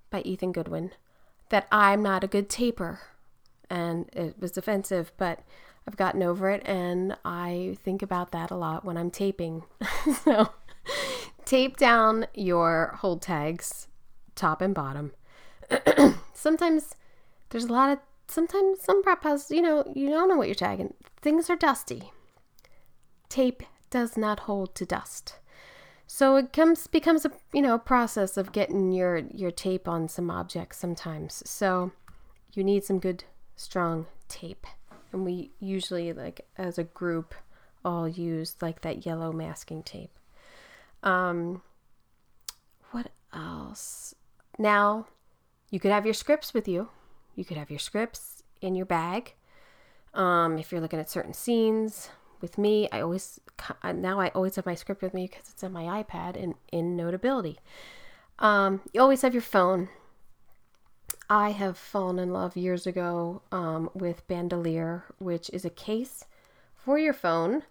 by 0.09 0.21
Ethan 0.21 0.51
Goodwin 0.51 0.91
that 1.49 1.67
I'm 1.71 2.03
not 2.03 2.23
a 2.23 2.27
good 2.27 2.49
taper, 2.49 3.01
and 3.69 4.09
it 4.13 4.39
was 4.39 4.57
offensive, 4.57 5.11
but 5.17 5.39
I've 5.87 5.97
gotten 5.97 6.21
over 6.21 6.49
it, 6.49 6.61
and 6.65 7.17
I 7.25 7.77
think 7.83 8.01
about 8.01 8.31
that 8.31 8.51
a 8.51 8.55
lot 8.55 8.85
when 8.85 8.97
I'm 8.97 9.11
taping. 9.11 9.63
so, 10.23 10.49
tape 11.45 11.77
down 11.77 12.27
your 12.33 12.97
hold 12.99 13.21
tags, 13.21 13.87
top 14.35 14.61
and 14.61 14.75
bottom. 14.75 15.13
Sometimes 16.33 16.95
there's 17.49 17.65
a 17.65 17.73
lot 17.73 17.91
of 17.91 17.99
sometimes 18.27 18.81
some 18.81 19.01
prep 19.01 19.23
has 19.23 19.49
you 19.49 19.61
know 19.61 19.83
you 19.95 20.07
don't 20.07 20.29
know 20.29 20.35
what 20.35 20.47
you're 20.47 20.55
tagging 20.55 20.93
things 21.21 21.49
are 21.49 21.55
dusty 21.55 22.11
tape 23.27 23.63
does 23.89 24.15
not 24.15 24.41
hold 24.41 24.75
to 24.75 24.85
dust 24.85 25.39
so 26.11 26.37
it 26.37 26.51
comes 26.51 26.87
becomes 26.87 27.23
a 27.23 27.31
you 27.53 27.61
know 27.61 27.77
process 27.77 28.35
of 28.35 28.51
getting 28.51 28.91
your 28.91 29.19
your 29.31 29.51
tape 29.51 29.87
on 29.87 30.09
some 30.09 30.31
objects 30.31 30.79
sometimes. 30.79 31.47
So 31.47 31.91
you 32.53 32.63
need 32.63 32.83
some 32.83 32.97
good 32.97 33.25
strong 33.55 34.07
tape. 34.27 34.65
And 35.13 35.23
we 35.23 35.51
usually 35.59 36.11
like 36.11 36.47
as 36.57 36.79
a 36.79 36.83
group 36.83 37.35
all 37.85 38.09
use 38.09 38.55
like 38.59 38.81
that 38.81 39.05
yellow 39.05 39.31
masking 39.31 39.83
tape. 39.83 40.17
Um 41.03 41.61
what 42.89 43.11
else? 43.31 44.15
Now 44.57 45.05
you 45.69 45.79
could 45.79 45.91
have 45.91 46.05
your 46.05 46.15
scripts 46.15 46.55
with 46.55 46.67
you. 46.67 46.89
You 47.35 47.45
could 47.45 47.57
have 47.57 47.69
your 47.69 47.77
scripts 47.77 48.41
in 48.61 48.73
your 48.73 48.87
bag. 48.87 49.35
Um, 50.15 50.57
if 50.57 50.71
you're 50.71 50.81
looking 50.81 50.99
at 50.99 51.11
certain 51.11 51.35
scenes, 51.35 52.09
with 52.41 52.57
me, 52.57 52.87
I 52.91 53.01
always 53.01 53.39
now 53.83 54.19
I 54.19 54.29
always 54.29 54.55
have 54.55 54.65
my 54.65 54.75
script 54.75 55.01
with 55.01 55.13
me 55.13 55.27
because 55.27 55.49
it's 55.49 55.63
on 55.63 55.73
my 55.73 56.03
iPad 56.03 56.41
and 56.41 56.55
in 56.71 56.95
Notability. 56.95 57.59
Um, 58.39 58.81
you 58.93 59.01
always 59.01 59.21
have 59.21 59.33
your 59.33 59.41
phone. 59.41 59.89
I 61.29 61.51
have 61.51 61.77
fallen 61.77 62.17
in 62.17 62.31
love 62.31 62.57
years 62.57 62.87
ago 62.87 63.41
um, 63.51 63.89
with 63.93 64.27
Bandolier, 64.27 65.03
which 65.19 65.49
is 65.51 65.63
a 65.63 65.69
case 65.69 66.25
for 66.75 66.97
your 66.97 67.13
phone, 67.13 67.63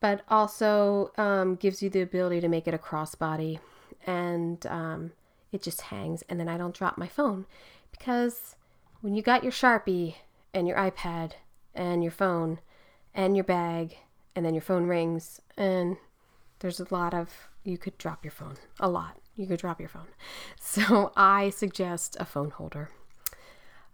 but 0.00 0.22
also 0.28 1.10
um, 1.16 1.56
gives 1.56 1.82
you 1.82 1.90
the 1.90 2.02
ability 2.02 2.40
to 2.40 2.48
make 2.48 2.68
it 2.68 2.74
a 2.74 2.78
crossbody, 2.78 3.58
and 4.06 4.64
um, 4.66 5.12
it 5.50 5.62
just 5.62 5.80
hangs. 5.82 6.22
And 6.28 6.38
then 6.38 6.48
I 6.48 6.56
don't 6.56 6.74
drop 6.74 6.98
my 6.98 7.08
phone 7.08 7.46
because 7.90 8.54
when 9.00 9.14
you 9.14 9.22
got 9.22 9.42
your 9.42 9.52
Sharpie 9.52 10.16
and 10.54 10.68
your 10.68 10.76
iPad 10.76 11.32
and 11.74 12.02
your 12.02 12.12
phone 12.12 12.60
and 13.14 13.36
your 13.36 13.44
bag, 13.44 13.96
and 14.34 14.44
then 14.44 14.54
your 14.54 14.62
phone 14.62 14.86
rings, 14.86 15.40
and 15.56 15.96
there's 16.60 16.80
a 16.80 16.86
lot 16.90 17.14
of, 17.14 17.48
you 17.64 17.78
could 17.78 17.96
drop 17.98 18.24
your 18.24 18.32
phone. 18.32 18.56
A 18.78 18.88
lot. 18.88 19.18
You 19.36 19.46
could 19.46 19.60
drop 19.60 19.80
your 19.80 19.88
phone. 19.88 20.08
So 20.60 21.12
I 21.16 21.50
suggest 21.50 22.16
a 22.20 22.24
phone 22.24 22.50
holder. 22.50 22.90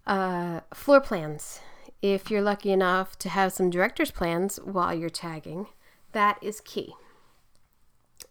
Uh, 0.07 0.61
floor 0.75 1.01
plans. 1.01 1.61
If 2.03 2.31
you're 2.31 2.43
lucky 2.43 2.71
enough 2.71 3.19
to 3.21 3.29
have 3.29 3.53
some 3.53 3.71
director's 3.71 4.11
plans 4.11 4.59
while 4.63 4.95
you're 4.95 5.09
tagging, 5.09 5.69
that 6.13 6.39
is 6.43 6.61
key. 6.61 6.95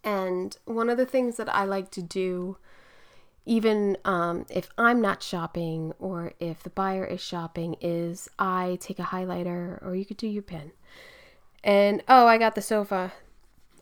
And 0.03 0.55
one 0.65 0.89
of 0.89 0.97
the 0.97 1.05
things 1.05 1.37
that 1.37 1.53
I 1.53 1.65
like 1.65 1.89
to 1.91 2.01
do 2.01 2.57
even 3.45 3.97
um, 4.05 4.45
if 4.49 4.69
I'm 4.77 5.01
not 5.01 5.21
shopping 5.21 5.93
or 5.99 6.33
if 6.39 6.63
the 6.63 6.69
buyer 6.71 7.05
is 7.05 7.21
shopping, 7.21 7.75
is 7.79 8.27
I 8.39 8.77
take 8.81 8.99
a 8.99 9.03
highlighter 9.03 9.85
or 9.85 9.95
you 9.95 10.05
could 10.05 10.17
do 10.17 10.27
your 10.27 10.43
pen. 10.43 10.71
And 11.65 12.03
oh, 12.07 12.27
I 12.27 12.37
got 12.37 12.55
the 12.55 12.61
sofa. 12.61 13.11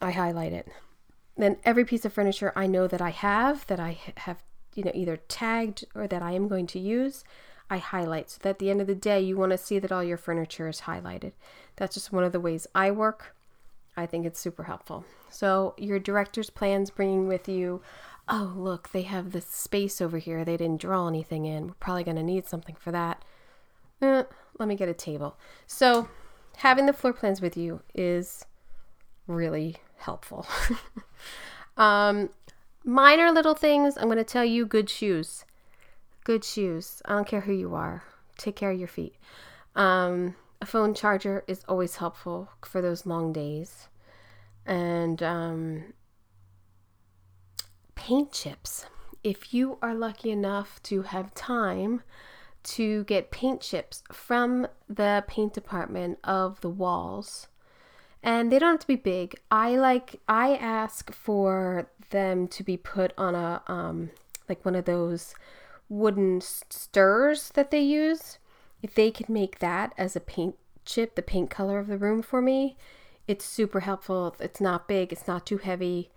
I 0.01 0.11
highlight 0.11 0.53
it. 0.53 0.67
Then 1.37 1.57
every 1.65 1.83
piece 1.83 2.05
of 2.05 2.13
furniture 2.13 2.53
I 2.55 2.65
know 2.65 2.87
that 2.87 3.01
I 3.01 3.09
have, 3.09 3.67
that 3.67 3.79
I 3.79 3.99
have, 4.17 4.37
you 4.73 4.83
know, 4.83 4.91
either 4.95 5.17
tagged 5.17 5.83
or 5.93 6.07
that 6.07 6.21
I 6.21 6.31
am 6.31 6.47
going 6.47 6.65
to 6.67 6.79
use, 6.79 7.25
I 7.69 7.77
highlight. 7.77 8.31
So 8.31 8.39
that 8.43 8.49
at 8.51 8.59
the 8.59 8.69
end 8.69 8.79
of 8.81 8.87
the 8.87 8.95
day, 8.95 9.19
you 9.19 9.35
want 9.35 9.51
to 9.51 9.57
see 9.57 9.79
that 9.79 9.91
all 9.91 10.03
your 10.03 10.17
furniture 10.17 10.67
is 10.67 10.81
highlighted. 10.81 11.33
That's 11.75 11.93
just 11.93 12.13
one 12.13 12.23
of 12.23 12.31
the 12.31 12.39
ways 12.39 12.65
I 12.73 12.89
work. 12.89 13.35
I 13.97 14.05
think 14.05 14.25
it's 14.25 14.39
super 14.39 14.63
helpful. 14.63 15.05
So 15.29 15.75
your 15.77 15.99
director's 15.99 16.49
plans 16.49 16.89
bringing 16.89 17.27
with 17.27 17.47
you 17.47 17.81
oh, 18.29 18.53
look, 18.55 18.91
they 18.91 19.01
have 19.03 19.31
this 19.31 19.47
space 19.47 20.01
over 20.01 20.17
here. 20.17 20.45
They 20.45 20.57
didn't 20.57 20.81
draw 20.81 21.07
anything 21.07 21.45
in. 21.45 21.67
We're 21.67 21.73
probably 21.73 22.03
going 22.03 22.17
to 22.17 22.23
need 22.23 22.47
something 22.47 22.75
for 22.75 22.91
that. 22.91 23.23
Eh, 24.01 24.23
let 24.59 24.69
me 24.69 24.75
get 24.75 24.89
a 24.89 24.93
table. 24.93 25.37
So, 25.67 26.07
having 26.57 26.85
the 26.85 26.93
floor 26.93 27.13
plans 27.13 27.41
with 27.41 27.57
you 27.57 27.81
is 27.93 28.45
really 29.27 29.77
helpful. 29.97 30.45
um, 31.77 32.29
minor 32.83 33.31
little 33.31 33.55
things, 33.55 33.97
I'm 33.97 34.05
going 34.05 34.17
to 34.17 34.23
tell 34.23 34.45
you 34.45 34.65
good 34.65 34.89
shoes. 34.89 35.45
Good 36.23 36.43
shoes. 36.43 37.01
I 37.05 37.13
don't 37.13 37.27
care 37.27 37.41
who 37.41 37.53
you 37.53 37.75
are. 37.75 38.03
Take 38.37 38.55
care 38.55 38.71
of 38.71 38.79
your 38.79 38.87
feet. 38.87 39.15
Um, 39.75 40.35
a 40.61 40.65
phone 40.65 40.93
charger 40.93 41.43
is 41.47 41.63
always 41.67 41.97
helpful 41.97 42.49
for 42.63 42.81
those 42.81 43.05
long 43.05 43.33
days. 43.33 43.87
And 44.65 45.21
um, 45.21 45.93
paint 47.95 48.31
chips. 48.31 48.85
If 49.23 49.53
you 49.53 49.77
are 49.81 49.93
lucky 49.93 50.31
enough 50.31 50.81
to 50.83 51.03
have 51.03 51.33
time 51.33 52.01
to 52.63 53.03
get 53.05 53.31
paint 53.31 53.61
chips 53.61 54.03
from 54.11 54.67
the 54.89 55.23
paint 55.27 55.53
department 55.53 56.19
of 56.23 56.61
the 56.61 56.69
walls, 56.69 57.47
and 58.21 58.51
they 58.51 58.59
don't 58.59 58.73
have 58.73 58.79
to 58.81 58.87
be 58.87 58.95
big. 58.95 59.35
I 59.51 59.75
like 59.75 60.21
I 60.27 60.55
ask 60.55 61.13
for 61.13 61.89
them 62.09 62.47
to 62.49 62.63
be 62.63 62.77
put 62.77 63.13
on 63.17 63.35
a 63.35 63.61
um 63.67 64.11
like 64.47 64.63
one 64.65 64.75
of 64.75 64.85
those 64.85 65.35
wooden 65.89 66.41
stirs 66.41 67.49
that 67.55 67.71
they 67.71 67.81
use. 67.81 68.37
If 68.81 68.95
they 68.95 69.11
could 69.11 69.29
make 69.29 69.59
that 69.59 69.93
as 69.97 70.15
a 70.15 70.19
paint 70.19 70.55
chip, 70.85 71.15
the 71.15 71.21
paint 71.21 71.49
color 71.49 71.79
of 71.79 71.87
the 71.87 71.97
room 71.97 72.21
for 72.21 72.41
me, 72.41 72.75
it's 73.27 73.45
super 73.45 73.81
helpful. 73.81 74.35
It's 74.39 74.59
not 74.59 74.87
big, 74.87 75.11
it's 75.11 75.27
not 75.27 75.45
too 75.45 75.57
heavy. 75.57 76.09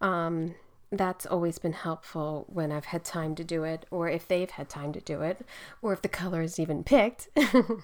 Um, 0.00 0.54
that's 0.98 1.26
always 1.26 1.58
been 1.58 1.72
helpful 1.72 2.46
when 2.48 2.72
I've 2.72 2.86
had 2.86 3.04
time 3.04 3.34
to 3.36 3.44
do 3.44 3.64
it, 3.64 3.86
or 3.90 4.08
if 4.08 4.26
they've 4.26 4.50
had 4.50 4.68
time 4.68 4.92
to 4.92 5.00
do 5.00 5.22
it, 5.22 5.44
or 5.82 5.92
if 5.92 6.02
the 6.02 6.08
color 6.08 6.42
is 6.42 6.58
even 6.58 6.84
picked 6.84 7.28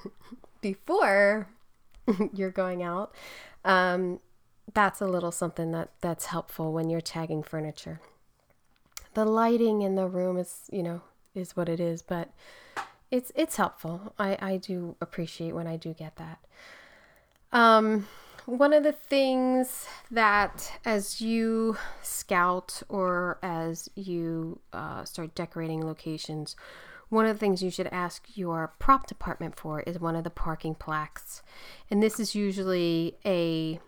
before 0.60 1.48
you're 2.34 2.50
going 2.50 2.82
out. 2.82 3.14
Um, 3.64 4.20
that's 4.72 5.00
a 5.00 5.06
little 5.06 5.32
something 5.32 5.72
that 5.72 5.90
that's 6.00 6.26
helpful 6.26 6.72
when 6.72 6.90
you're 6.90 7.00
tagging 7.00 7.42
furniture. 7.42 8.00
The 9.14 9.24
lighting 9.24 9.82
in 9.82 9.96
the 9.96 10.06
room 10.06 10.36
is, 10.36 10.62
you 10.70 10.82
know, 10.82 11.02
is 11.34 11.56
what 11.56 11.68
it 11.68 11.80
is, 11.80 12.02
but 12.02 12.30
it's 13.10 13.32
it's 13.34 13.56
helpful. 13.56 14.14
I 14.18 14.38
I 14.40 14.56
do 14.56 14.96
appreciate 15.00 15.52
when 15.52 15.66
I 15.66 15.76
do 15.76 15.92
get 15.92 16.16
that. 16.16 16.38
Um, 17.52 18.06
one 18.46 18.72
of 18.72 18.82
the 18.82 18.92
things 18.92 19.86
that 20.10 20.72
as 20.84 21.20
you 21.20 21.76
scout 22.02 22.82
or 22.88 23.38
as 23.42 23.88
you 23.94 24.60
uh, 24.72 25.04
start 25.04 25.34
decorating 25.34 25.84
locations, 25.84 26.56
one 27.08 27.26
of 27.26 27.34
the 27.34 27.40
things 27.40 27.62
you 27.62 27.70
should 27.70 27.88
ask 27.88 28.24
your 28.34 28.72
prop 28.78 29.06
department 29.06 29.56
for 29.56 29.80
is 29.80 29.98
one 29.98 30.16
of 30.16 30.24
the 30.24 30.30
parking 30.30 30.74
plaques. 30.74 31.42
And 31.90 32.02
this 32.02 32.20
is 32.20 32.34
usually 32.34 33.16
a 33.26 33.80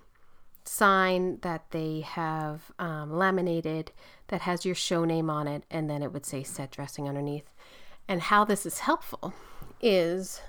sign 0.64 1.38
that 1.42 1.70
they 1.70 2.00
have 2.00 2.72
um, 2.78 3.12
laminated 3.12 3.92
that 4.28 4.42
has 4.42 4.64
your 4.64 4.74
show 4.74 5.04
name 5.04 5.30
on 5.30 5.46
it, 5.46 5.64
and 5.70 5.88
then 5.88 6.02
it 6.02 6.12
would 6.12 6.26
say 6.26 6.42
set 6.42 6.70
dressing 6.70 7.08
underneath. 7.08 7.50
And 8.08 8.20
how 8.20 8.44
this 8.44 8.66
is 8.66 8.80
helpful 8.80 9.32
is 9.80 10.40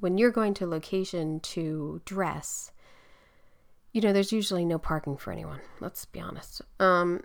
when 0.00 0.18
you're 0.18 0.30
going 0.30 0.54
to 0.54 0.66
location 0.66 1.40
to 1.40 2.00
dress, 2.04 2.70
you 3.94 4.00
know, 4.00 4.12
there's 4.12 4.32
usually 4.32 4.64
no 4.64 4.76
parking 4.76 5.16
for 5.16 5.32
anyone. 5.32 5.60
Let's 5.80 6.04
be 6.04 6.20
honest. 6.20 6.60
Um, 6.80 7.22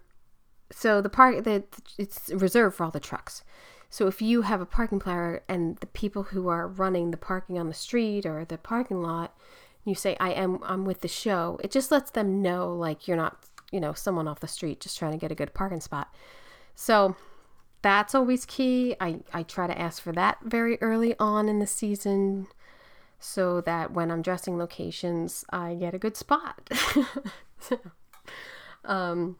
so 0.72 1.02
the 1.02 1.10
park, 1.10 1.44
the, 1.44 1.64
it's 1.98 2.30
reserved 2.30 2.78
for 2.78 2.84
all 2.84 2.92
the 2.92 3.00
trucks. 3.00 3.44
So 3.90 4.06
if 4.06 4.22
you 4.22 4.44
have 4.44 4.62
a 4.62 4.68
parking 4.68 5.00
plaque 5.00 5.44
and 5.50 5.78
the 5.78 5.88
people 5.88 6.24
who 6.24 6.48
are 6.48 6.68
running 6.68 7.10
the 7.10 7.18
parking 7.18 7.58
on 7.58 7.68
the 7.68 7.74
street 7.74 8.24
or 8.24 8.46
the 8.46 8.60
parking 8.60 9.02
lot, 9.02 9.36
you 9.84 9.96
say, 9.96 10.16
"I 10.20 10.30
am, 10.30 10.60
I'm 10.62 10.86
with 10.86 11.02
the 11.02 11.08
show." 11.08 11.60
It 11.64 11.72
just 11.72 11.92
lets 11.92 12.12
them 12.12 12.44
know, 12.44 12.72
like 12.72 13.08
you're 13.08 13.18
not, 13.18 13.46
you 13.72 13.80
know, 13.80 13.94
someone 13.94 14.28
off 14.28 14.40
the 14.40 14.48
street 14.48 14.80
just 14.80 15.00
trying 15.00 15.14
to 15.14 15.18
get 15.18 15.32
a 15.32 15.36
good 15.36 15.56
parking 15.56 15.82
spot. 15.82 16.14
So 16.76 17.16
that's 17.82 18.14
always 18.14 18.46
key. 18.46 18.96
I 19.02 19.22
I 19.34 19.42
try 19.42 19.66
to 19.66 19.82
ask 19.82 20.04
for 20.04 20.12
that 20.12 20.38
very 20.44 20.80
early 20.82 21.16
on 21.18 21.50
in 21.50 21.58
the 21.58 21.66
season 21.66 22.46
so 23.20 23.62
that 23.62 23.92
when 23.92 24.10
I'm 24.10 24.22
dressing 24.22 24.58
locations, 24.58 25.44
I 25.50 25.76
get 25.76 25.94
a 25.94 26.00
good 26.00 26.16
spot. 26.16 26.70
um, 28.86 29.38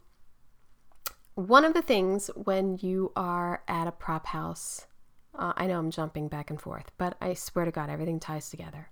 one 1.36 1.64
of 1.64 1.74
the 1.74 1.82
things 1.82 2.30
when 2.36 2.78
you 2.82 3.14
are 3.16 3.64
at 3.68 3.88
a 3.88 3.92
prop 3.92 4.28
house, 4.28 4.86
uh, 5.34 5.54
I 5.56 5.68
know 5.68 5.80
I'm 5.80 5.92
jumping 5.92 6.28
back 6.28 6.50
and 6.50 6.60
forth, 6.60 6.92
but 6.98 7.16
I 7.22 7.34
swear 7.34 7.64
to 7.66 7.72
God, 7.72 7.90
everything 7.90 8.20
ties 8.20 8.50
together. 8.50 8.90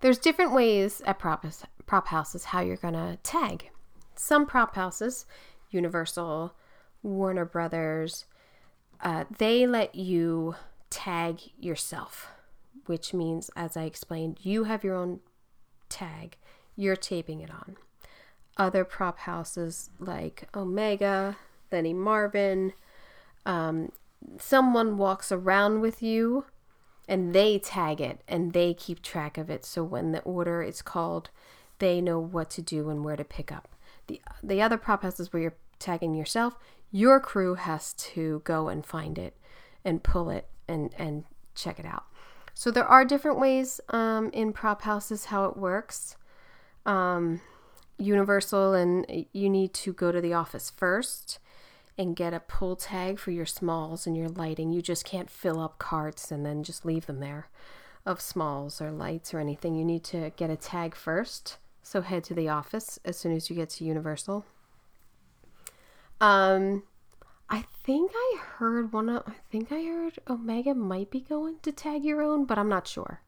There's 0.00 0.18
different 0.18 0.52
ways 0.52 1.00
at 1.06 1.18
prop, 1.18 1.46
prop 1.86 2.08
houses 2.08 2.44
how 2.46 2.60
you're 2.60 2.76
going 2.76 2.94
to 2.94 3.18
tag. 3.22 3.70
Some 4.14 4.44
prop 4.44 4.74
houses, 4.74 5.24
Universal, 5.70 6.54
Warner 7.02 7.46
Brothers, 7.46 8.26
uh, 9.02 9.24
they 9.38 9.66
let 9.66 9.94
you 9.94 10.56
tag 10.90 11.40
yourself 11.58 12.28
which 12.90 13.14
means, 13.14 13.52
as 13.54 13.76
I 13.76 13.84
explained, 13.84 14.40
you 14.42 14.64
have 14.64 14.82
your 14.82 14.96
own 14.96 15.20
tag, 15.88 16.36
you're 16.74 16.96
taping 16.96 17.40
it 17.40 17.48
on. 17.48 17.76
Other 18.56 18.82
prop 18.82 19.20
houses 19.20 19.90
like 20.00 20.48
Omega, 20.56 21.36
Lennie 21.70 21.94
Marvin, 21.94 22.72
um, 23.46 23.92
someone 24.38 24.98
walks 24.98 25.30
around 25.30 25.80
with 25.80 26.02
you 26.02 26.46
and 27.06 27.32
they 27.32 27.60
tag 27.60 28.00
it 28.00 28.22
and 28.26 28.54
they 28.54 28.74
keep 28.74 29.02
track 29.02 29.38
of 29.38 29.48
it. 29.48 29.64
So 29.64 29.84
when 29.84 30.10
the 30.10 30.22
order 30.22 30.60
is 30.60 30.82
called, 30.82 31.30
they 31.78 32.00
know 32.00 32.18
what 32.18 32.50
to 32.50 32.60
do 32.60 32.90
and 32.90 33.04
where 33.04 33.16
to 33.16 33.22
pick 33.22 33.52
up. 33.52 33.68
The, 34.08 34.20
the 34.42 34.60
other 34.60 34.76
prop 34.76 35.04
houses 35.04 35.32
where 35.32 35.42
you're 35.42 35.56
tagging 35.78 36.16
yourself, 36.16 36.56
your 36.90 37.20
crew 37.20 37.54
has 37.54 37.94
to 37.94 38.42
go 38.42 38.66
and 38.66 38.84
find 38.84 39.16
it 39.16 39.36
and 39.84 40.02
pull 40.02 40.28
it 40.28 40.48
and, 40.66 40.92
and 40.98 41.22
check 41.54 41.78
it 41.78 41.86
out. 41.86 42.02
So 42.60 42.70
there 42.70 42.84
are 42.84 43.06
different 43.06 43.40
ways 43.40 43.80
um, 43.88 44.28
in 44.34 44.52
prop 44.52 44.82
houses 44.82 45.24
how 45.24 45.46
it 45.46 45.56
works. 45.56 46.18
Um, 46.84 47.40
Universal, 47.96 48.74
and 48.74 49.26
you 49.32 49.48
need 49.48 49.72
to 49.72 49.94
go 49.94 50.12
to 50.12 50.20
the 50.20 50.34
office 50.34 50.68
first 50.68 51.38
and 51.96 52.14
get 52.14 52.34
a 52.34 52.40
pull 52.40 52.76
tag 52.76 53.18
for 53.18 53.30
your 53.30 53.46
smalls 53.46 54.06
and 54.06 54.14
your 54.14 54.28
lighting. 54.28 54.74
You 54.74 54.82
just 54.82 55.06
can't 55.06 55.30
fill 55.30 55.58
up 55.58 55.78
carts 55.78 56.30
and 56.30 56.44
then 56.44 56.62
just 56.62 56.84
leave 56.84 57.06
them 57.06 57.20
there 57.20 57.48
of 58.04 58.20
smalls 58.20 58.82
or 58.82 58.90
lights 58.90 59.32
or 59.32 59.38
anything. 59.38 59.74
You 59.74 59.84
need 59.86 60.04
to 60.04 60.30
get 60.36 60.50
a 60.50 60.56
tag 60.56 60.94
first. 60.94 61.56
So 61.82 62.02
head 62.02 62.24
to 62.24 62.34
the 62.34 62.50
office 62.50 62.98
as 63.06 63.16
soon 63.16 63.32
as 63.32 63.48
you 63.48 63.56
get 63.56 63.70
to 63.70 63.86
Universal. 63.86 64.44
Um, 66.20 66.82
I 67.50 67.64
think 67.82 68.12
I 68.14 68.38
heard 68.56 68.92
one 68.92 69.08
of, 69.08 69.24
I 69.26 69.34
think 69.50 69.72
I 69.72 69.82
heard 69.82 70.18
Omega 70.28 70.72
might 70.72 71.10
be 71.10 71.20
going 71.20 71.56
to 71.62 71.72
tag 71.72 72.04
your 72.04 72.22
own, 72.22 72.44
but 72.44 72.58
I'm 72.58 72.68
not 72.68 72.86
sure. 72.86 73.22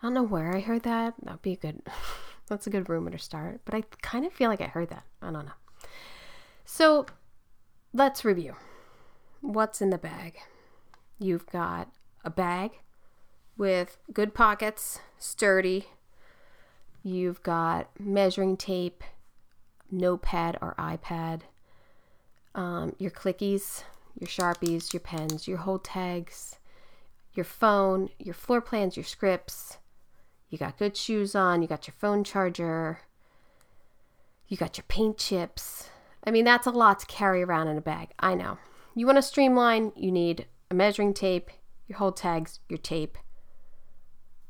I 0.00 0.06
don't 0.06 0.14
know 0.14 0.22
where 0.22 0.54
I 0.54 0.60
heard 0.60 0.84
that. 0.84 1.14
That'd 1.20 1.42
be 1.42 1.54
a 1.54 1.56
good, 1.56 1.82
that's 2.46 2.68
a 2.68 2.70
good 2.70 2.88
rumor 2.88 3.10
to 3.10 3.18
start, 3.18 3.60
but 3.64 3.74
I 3.74 3.82
kind 4.02 4.24
of 4.24 4.32
feel 4.32 4.48
like 4.48 4.60
I 4.60 4.66
heard 4.66 4.90
that. 4.90 5.02
I 5.20 5.32
don't 5.32 5.46
know. 5.46 5.52
So 6.64 7.06
let's 7.92 8.24
review. 8.24 8.54
What's 9.40 9.82
in 9.82 9.90
the 9.90 9.98
bag? 9.98 10.38
You've 11.18 11.46
got 11.46 11.90
a 12.24 12.30
bag 12.30 12.70
with 13.56 13.98
good 14.12 14.32
pockets, 14.32 15.00
sturdy. 15.18 15.86
You've 17.02 17.42
got 17.42 17.90
measuring 17.98 18.56
tape, 18.56 19.02
notepad 19.90 20.56
or 20.62 20.76
iPad 20.78 21.42
um, 22.54 22.94
your 22.98 23.10
clickies, 23.10 23.84
your 24.18 24.28
sharpies, 24.28 24.92
your 24.92 25.00
pens, 25.00 25.46
your 25.46 25.58
hold 25.58 25.84
tags, 25.84 26.56
your 27.34 27.44
phone, 27.44 28.10
your 28.18 28.34
floor 28.34 28.60
plans, 28.60 28.96
your 28.96 29.04
scripts. 29.04 29.78
You 30.48 30.58
got 30.58 30.78
good 30.78 30.96
shoes 30.96 31.34
on, 31.34 31.62
you 31.62 31.68
got 31.68 31.86
your 31.86 31.94
phone 31.98 32.24
charger, 32.24 33.00
you 34.48 34.56
got 34.56 34.76
your 34.76 34.84
paint 34.88 35.16
chips. 35.16 35.90
I 36.24 36.30
mean, 36.32 36.44
that's 36.44 36.66
a 36.66 36.70
lot 36.70 36.98
to 37.00 37.06
carry 37.06 37.42
around 37.42 37.68
in 37.68 37.78
a 37.78 37.82
bag. 37.82 38.08
I 38.18 38.34
know. 38.34 38.58
you 38.94 39.06
want 39.06 39.16
to 39.16 39.22
streamline, 39.22 39.92
you 39.94 40.10
need 40.10 40.46
a 40.70 40.74
measuring 40.74 41.14
tape, 41.14 41.50
your 41.86 41.98
hold 41.98 42.16
tags, 42.16 42.58
your 42.68 42.78
tape, 42.78 43.16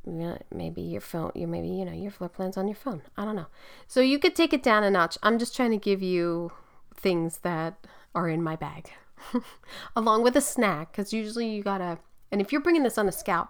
maybe 0.05 0.81
your 0.81 1.01
phone, 1.01 1.33
you 1.35 1.47
maybe 1.47 1.69
you 1.69 1.85
know 1.85 1.93
your 1.93 2.11
floor 2.11 2.29
plans 2.29 2.57
on 2.57 2.67
your 2.67 2.77
phone. 2.77 3.03
I 3.17 3.25
don't 3.25 3.37
know. 3.37 3.47
So 3.87 4.01
you 4.01 4.19
could 4.19 4.35
take 4.35 4.53
it 4.53 4.63
down 4.63 4.83
a 4.83 4.91
notch. 4.91 5.19
I'm 5.23 5.39
just 5.39 5.55
trying 5.55 5.71
to 5.71 5.77
give 5.77 6.03
you 6.03 6.53
things 7.01 7.39
that 7.39 7.87
are 8.15 8.29
in 8.29 8.43
my 8.43 8.57
bag, 8.57 8.91
along 9.97 10.23
with 10.23 10.37
a 10.37 10.41
snack, 10.41 10.93
because 10.93 11.13
usually 11.13 11.49
you 11.49 11.63
gotta. 11.63 11.99
And 12.33 12.41
if 12.41 12.53
you're 12.53 12.61
bringing 12.61 12.83
this 12.83 12.99
on 12.99 13.09
a 13.09 13.13
scout, 13.13 13.49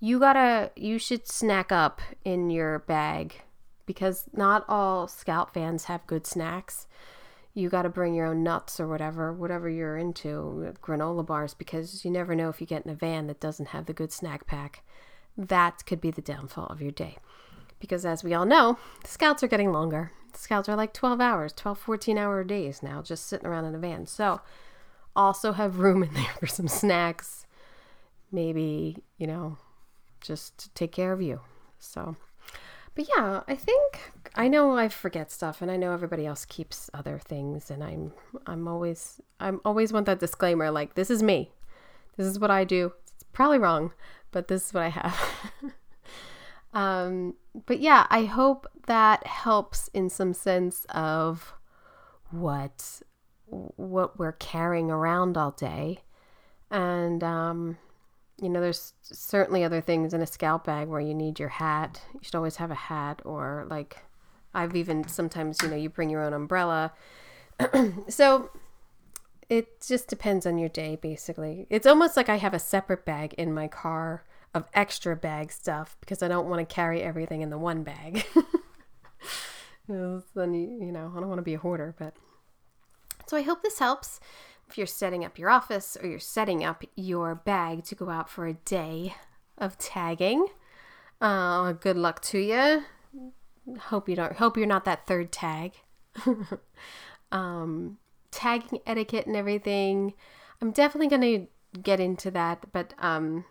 you 0.00 0.18
gotta 0.18 0.70
you 0.76 0.98
should 0.98 1.28
snack 1.28 1.70
up 1.70 2.00
in 2.24 2.50
your 2.50 2.80
bag 2.80 3.42
because 3.84 4.24
not 4.32 4.64
all 4.68 5.08
scout 5.08 5.52
fans 5.52 5.84
have 5.84 6.06
good 6.06 6.26
snacks 6.26 6.86
you 7.54 7.68
got 7.68 7.82
to 7.82 7.88
bring 7.88 8.14
your 8.14 8.26
own 8.26 8.42
nuts 8.42 8.80
or 8.80 8.88
whatever, 8.88 9.32
whatever 9.32 9.68
you're 9.68 9.96
into, 9.96 10.74
granola 10.82 11.24
bars, 11.24 11.54
because 11.54 12.04
you 12.04 12.10
never 12.10 12.34
know 12.34 12.48
if 12.48 12.60
you 12.60 12.66
get 12.66 12.84
in 12.84 12.90
a 12.90 12.94
van 12.94 13.26
that 13.26 13.40
doesn't 13.40 13.68
have 13.68 13.86
the 13.86 13.92
good 13.92 14.12
snack 14.12 14.46
pack. 14.46 14.82
That 15.36 15.84
could 15.84 16.00
be 16.00 16.10
the 16.10 16.22
downfall 16.22 16.66
of 16.66 16.80
your 16.80 16.92
day. 16.92 17.18
Because 17.78 18.06
as 18.06 18.24
we 18.24 18.32
all 18.32 18.46
know, 18.46 18.78
the 19.02 19.08
scouts 19.08 19.42
are 19.42 19.48
getting 19.48 19.72
longer. 19.72 20.12
Scouts 20.36 20.68
are 20.68 20.76
like 20.76 20.92
12 20.92 21.20
hours, 21.20 21.52
12, 21.52 21.78
14 21.78 22.18
hour 22.18 22.44
days 22.44 22.82
now, 22.82 23.02
just 23.02 23.26
sitting 23.26 23.46
around 23.46 23.64
in 23.64 23.74
a 23.74 23.78
van. 23.78 24.06
So 24.06 24.40
also 25.14 25.52
have 25.52 25.78
room 25.78 26.02
in 26.02 26.14
there 26.14 26.34
for 26.40 26.46
some 26.46 26.68
snacks. 26.68 27.46
Maybe, 28.30 28.96
you 29.18 29.26
know, 29.26 29.58
just 30.20 30.58
to 30.58 30.70
take 30.70 30.92
care 30.92 31.12
of 31.12 31.20
you. 31.20 31.40
So 31.78 32.16
but 32.94 33.08
yeah, 33.08 33.42
I 33.48 33.54
think 33.54 34.12
I 34.34 34.48
know 34.48 34.76
I 34.76 34.88
forget 34.88 35.30
stuff 35.30 35.62
and 35.62 35.70
I 35.70 35.76
know 35.76 35.92
everybody 35.92 36.26
else 36.26 36.44
keeps 36.44 36.90
other 36.92 37.18
things 37.18 37.70
and 37.70 37.82
I'm 37.82 38.12
I'm 38.46 38.68
always 38.68 39.20
I'm 39.40 39.60
always 39.64 39.92
want 39.92 40.06
that 40.06 40.20
disclaimer 40.20 40.70
like 40.70 40.94
this 40.94 41.10
is 41.10 41.22
me. 41.22 41.52
This 42.16 42.26
is 42.26 42.38
what 42.38 42.50
I 42.50 42.64
do. 42.64 42.92
It's 43.14 43.24
probably 43.32 43.58
wrong, 43.58 43.92
but 44.30 44.48
this 44.48 44.66
is 44.66 44.74
what 44.74 44.82
I 44.82 44.88
have. 44.90 45.18
um 46.72 47.34
but 47.66 47.80
yeah, 47.80 48.06
I 48.10 48.24
hope 48.24 48.66
that 48.86 49.26
helps 49.26 49.88
in 49.88 50.08
some 50.08 50.32
sense 50.32 50.86
of 50.90 51.54
what 52.30 53.02
what 53.46 54.18
we're 54.18 54.32
carrying 54.32 54.90
around 54.90 55.36
all 55.36 55.50
day. 55.50 56.00
And 56.70 57.22
um 57.22 57.78
you 58.40 58.48
know, 58.48 58.60
there's 58.60 58.94
certainly 59.02 59.62
other 59.62 59.80
things 59.80 60.12
in 60.12 60.20
a 60.20 60.26
scout 60.26 60.64
bag 60.64 60.88
where 60.88 61.00
you 61.00 61.14
need 61.14 61.38
your 61.38 61.48
hat. 61.48 62.00
You 62.12 62.20
should 62.22 62.34
always 62.34 62.56
have 62.56 62.72
a 62.72 62.74
hat, 62.74 63.22
or 63.24 63.66
like 63.70 63.98
I've 64.52 64.74
even 64.74 65.06
sometimes, 65.06 65.58
you 65.62 65.68
know, 65.68 65.76
you 65.76 65.88
bring 65.88 66.10
your 66.10 66.24
own 66.24 66.32
umbrella. 66.32 66.92
so 68.08 68.50
it 69.48 69.80
just 69.86 70.08
depends 70.08 70.44
on 70.44 70.58
your 70.58 70.68
day, 70.68 70.96
basically. 70.96 71.66
It's 71.70 71.86
almost 71.86 72.16
like 72.16 72.28
I 72.28 72.36
have 72.36 72.54
a 72.54 72.58
separate 72.58 73.04
bag 73.04 73.34
in 73.34 73.52
my 73.52 73.68
car 73.68 74.24
of 74.54 74.66
extra 74.74 75.16
bag 75.16 75.50
stuff 75.50 75.96
because 76.00 76.22
I 76.22 76.28
don't 76.28 76.48
want 76.48 76.66
to 76.66 76.74
carry 76.74 77.02
everything 77.02 77.40
in 77.40 77.50
the 77.50 77.58
one 77.58 77.82
bag. 77.82 78.24
then 79.88 80.54
you, 80.54 80.92
know, 80.92 81.12
I 81.16 81.20
don't 81.20 81.28
want 81.28 81.38
to 81.38 81.42
be 81.42 81.54
a 81.54 81.58
hoarder, 81.58 81.94
but 81.98 82.14
so 83.26 83.36
I 83.36 83.42
hope 83.42 83.62
this 83.62 83.78
helps 83.78 84.20
if 84.68 84.76
you're 84.76 84.86
setting 84.86 85.24
up 85.24 85.38
your 85.38 85.50
office 85.50 85.96
or 86.00 86.08
you're 86.08 86.18
setting 86.18 86.64
up 86.64 86.84
your 86.96 87.34
bag 87.34 87.84
to 87.84 87.94
go 87.94 88.10
out 88.10 88.28
for 88.28 88.46
a 88.46 88.54
day 88.54 89.14
of 89.58 89.78
tagging. 89.78 90.46
Uh, 91.20 91.72
good 91.72 91.96
luck 91.96 92.20
to 92.22 92.38
you. 92.38 92.84
Hope 93.78 94.08
you 94.08 94.16
don't. 94.16 94.36
Hope 94.36 94.56
you're 94.56 94.66
not 94.66 94.84
that 94.84 95.06
third 95.06 95.30
tag. 95.30 95.74
um, 97.32 97.98
tagging 98.30 98.80
etiquette 98.86 99.26
and 99.26 99.36
everything. 99.36 100.14
I'm 100.60 100.72
definitely 100.72 101.08
gonna 101.08 101.46
get 101.80 102.00
into 102.00 102.30
that, 102.32 102.66
but 102.72 102.94
um, 102.98 103.44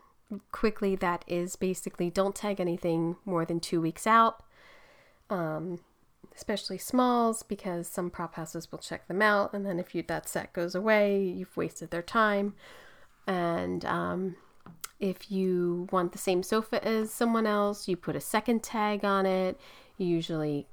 quickly 0.52 0.96
that 0.96 1.24
is 1.28 1.56
basically 1.56 2.10
don't 2.10 2.36
tag 2.36 2.60
anything 2.60 3.18
more 3.26 3.46
than 3.46 3.60
two 3.60 3.82
weeks 3.82 4.06
out. 4.08 4.44
Um, 5.30 5.80
especially 6.36 6.78
smalls, 6.78 7.44
because 7.44 7.88
some 7.88 8.10
prop 8.10 8.36
houses 8.36 8.72
will 8.72 8.80
check 8.80 9.08
them 9.08 9.22
out, 9.22 9.54
and 9.54 9.66
then 9.66 9.80
if 9.80 9.94
you 9.94 10.04
that 10.04 10.30
set 10.30 10.54
goes 10.54 10.76
away, 10.76 11.24
you've 11.24 11.56
wasted 11.58 11.92
their 11.92 12.02
time. 12.02 12.54
And 13.28 13.84
um, 13.86 14.36
if 15.00 15.32
you 15.32 15.88
want 15.92 16.12
the 16.12 16.18
same 16.18 16.44
sofa 16.44 16.86
as 16.86 17.12
someone 17.12 17.46
else, 17.46 17.88
you 17.88 17.96
put 17.98 18.16
a 18.16 18.22
second 18.22 18.64
tag 18.64 19.04
on 19.04 19.26
it. 19.26 19.60
You 19.98 20.08
usually 20.08 20.68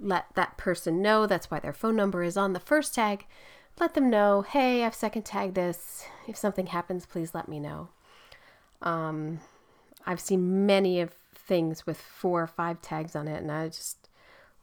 let 0.00 0.26
that 0.34 0.56
person 0.56 1.02
know. 1.02 1.26
That's 1.26 1.50
why 1.50 1.60
their 1.60 1.72
phone 1.72 1.96
number 1.96 2.22
is 2.22 2.36
on 2.36 2.52
the 2.52 2.60
first 2.60 2.94
tag. 2.94 3.26
Let 3.80 3.94
them 3.94 4.10
know, 4.10 4.42
hey, 4.42 4.84
I've 4.84 4.94
second 4.94 5.22
tagged 5.22 5.54
this. 5.54 6.04
If 6.28 6.36
something 6.36 6.66
happens, 6.66 7.06
please 7.06 7.34
let 7.34 7.48
me 7.48 7.58
know. 7.58 7.88
Um, 8.82 9.40
I've 10.06 10.20
seen 10.20 10.66
many 10.66 11.00
of 11.00 11.12
things 11.34 11.86
with 11.86 12.00
four 12.00 12.42
or 12.42 12.46
five 12.46 12.80
tags 12.82 13.16
on 13.16 13.28
it, 13.28 13.40
and 13.42 13.50
I 13.50 13.68
just 13.68 14.08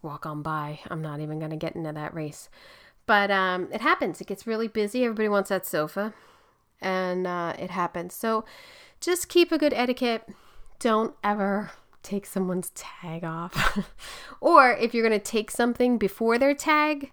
walk 0.01 0.25
on 0.25 0.41
by. 0.41 0.79
I'm 0.87 1.01
not 1.01 1.19
even 1.19 1.39
going 1.39 1.51
to 1.51 1.57
get 1.57 1.75
into 1.75 1.91
that 1.91 2.13
race. 2.13 2.49
But 3.05 3.31
um, 3.31 3.69
it 3.71 3.81
happens. 3.81 4.21
It 4.21 4.27
gets 4.27 4.45
really 4.45 4.67
busy. 4.67 5.03
Everybody 5.03 5.29
wants 5.29 5.49
that 5.49 5.65
sofa. 5.65 6.13
And 6.81 7.25
uh, 7.25 7.53
it 7.57 7.71
happens. 7.71 8.13
So 8.13 8.45
just 8.99 9.29
keep 9.29 9.51
a 9.51 9.57
good 9.57 9.73
etiquette. 9.73 10.29
Don't 10.79 11.15
ever 11.23 11.71
take 12.03 12.25
someone's 12.25 12.71
tag 12.75 13.23
off. 13.23 13.79
or 14.41 14.71
if 14.71 14.93
you're 14.93 15.07
going 15.07 15.19
to 15.19 15.23
take 15.25 15.51
something 15.51 15.97
before 15.97 16.37
their 16.37 16.53
tag, 16.53 17.11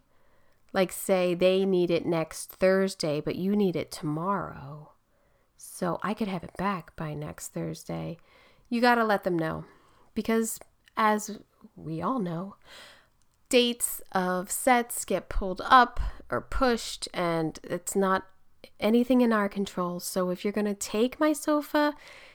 like 0.72 0.92
say 0.92 1.34
they 1.34 1.64
need 1.64 1.90
it 1.90 2.06
next 2.06 2.50
Thursday, 2.52 3.20
but 3.20 3.36
you 3.36 3.56
need 3.56 3.74
it 3.74 3.90
tomorrow. 3.90 4.92
So 5.56 5.98
I 6.02 6.14
could 6.14 6.28
have 6.28 6.44
it 6.44 6.56
back 6.56 6.94
by 6.96 7.14
next 7.14 7.48
Thursday. 7.48 8.18
You 8.68 8.80
got 8.80 8.96
to 8.96 9.04
let 9.04 9.24
them 9.24 9.38
know. 9.38 9.64
Because 10.14 10.58
as 10.96 11.38
we 11.74 12.00
all 12.00 12.18
know, 12.18 12.56
dates 13.48 14.02
of 14.12 14.50
sets 14.50 15.04
get 15.04 15.28
pulled 15.28 15.62
up 15.64 16.00
or 16.30 16.40
pushed, 16.40 17.08
and 17.14 17.58
it's 17.62 17.94
not 17.94 18.26
anything 18.80 19.20
in 19.20 19.32
our 19.32 19.48
control. 19.48 20.00
So 20.00 20.30
if 20.30 20.44
you're 20.44 20.52
going 20.52 20.66
to 20.66 20.74
take 20.74 21.20
my 21.20 21.32
sofa, 21.32 21.94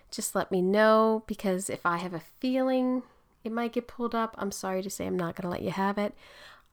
just 0.10 0.36
let 0.36 0.52
me 0.52 0.62
know 0.62 1.24
because 1.28 1.70
if 1.70 1.86
I 1.86 1.98
have 1.98 2.14
a 2.14 2.22
feeling 2.40 3.04
it 3.44 3.52
might 3.52 3.74
get 3.74 3.88
pulled 3.88 4.14
up, 4.14 4.36
I'm 4.38 4.52
sorry 4.52 4.84
to 4.84 4.90
say 4.90 5.08
I'm 5.08 5.18
not 5.18 5.36
going 5.36 5.44
to 5.44 5.50
let 5.50 5.64
you 5.64 5.72
have 5.72 5.98
it. 5.98 6.14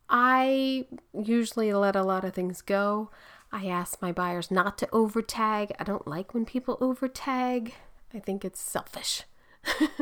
I 0.09 0.87
usually 1.13 1.73
let 1.73 1.97
a 1.97 2.03
lot 2.03 2.25
of 2.25 2.35
things 2.35 2.63
go. 2.63 3.11
I 3.51 3.67
ask 3.67 4.01
my 4.03 4.13
buyers 4.13 4.51
not 4.51 4.77
to 4.79 4.89
over 4.93 5.23
tag. 5.23 5.73
I 5.79 5.85
don't 5.85 6.07
like 6.07 6.35
when 6.35 6.45
people 6.45 6.77
over 6.81 7.09
tag. 7.09 7.75
I 8.13 8.19
think 8.19 8.45
it's 8.45 8.61
selfish. 8.61 9.23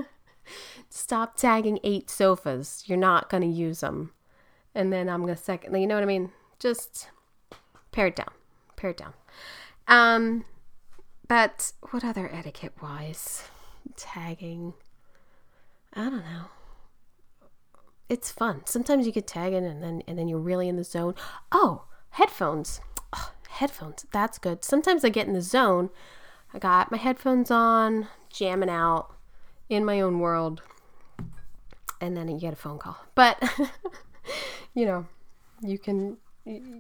Stop 0.89 1.37
tagging 1.37 1.79
eight 1.85 2.11
sofas. 2.11 2.85
You're 2.87 2.99
not 2.99 3.31
going 3.31 3.43
to 3.43 3.49
use 3.49 3.81
them. 3.81 4.13
And 4.75 4.93
then 4.93 5.09
I'm 5.09 5.23
going 5.23 5.35
to 5.35 5.43
second, 5.43 5.75
you 5.81 5.87
know 5.87 5.95
what 5.95 6.03
I 6.03 6.07
mean? 6.07 6.33
Just 6.59 7.09
pare 7.93 8.09
it 8.09 8.17
down. 8.17 8.31
Pare 8.77 8.91
it 8.91 8.97
down. 8.97 9.15
Um, 9.89 10.45
but 11.29 11.73
what 11.91 12.05
other 12.05 12.31
etiquette 12.33 12.75
wise? 12.83 13.45
Tagging. 13.97 14.75
I 15.95 16.05
don't 16.05 16.25
know. 16.25 16.47
It's 18.09 18.31
fun. 18.31 18.63
Sometimes 18.67 19.07
you 19.07 19.13
get 19.13 19.27
tagging 19.27 19.65
and 19.65 19.83
then 19.83 20.03
and 20.07 20.19
then 20.19 20.29
you're 20.29 20.39
really 20.39 20.69
in 20.69 20.77
the 20.77 20.85
zone. 20.85 21.15
Oh, 21.51 21.85
headphones. 22.11 22.81
Headphones. 23.57 24.07
That's 24.13 24.39
good. 24.39 24.65
Sometimes 24.65 25.05
I 25.05 25.09
get 25.09 25.27
in 25.27 25.33
the 25.33 25.43
zone. 25.43 25.91
I 26.55 26.59
got 26.59 26.91
my 26.91 26.99
headphones 26.99 27.51
on, 27.51 28.09
jamming 28.31 28.71
out 28.71 29.13
in 29.69 29.85
my 29.85 30.01
own 30.01 30.21
world 30.21 30.63
and 32.01 32.17
then 32.17 32.29
you 32.29 32.39
get 32.39 32.53
a 32.53 32.57
phone 32.57 32.79
call 32.79 32.97
but 33.15 33.43
you 34.75 34.85
know 34.85 35.07
you 35.63 35.79
can 35.79 36.17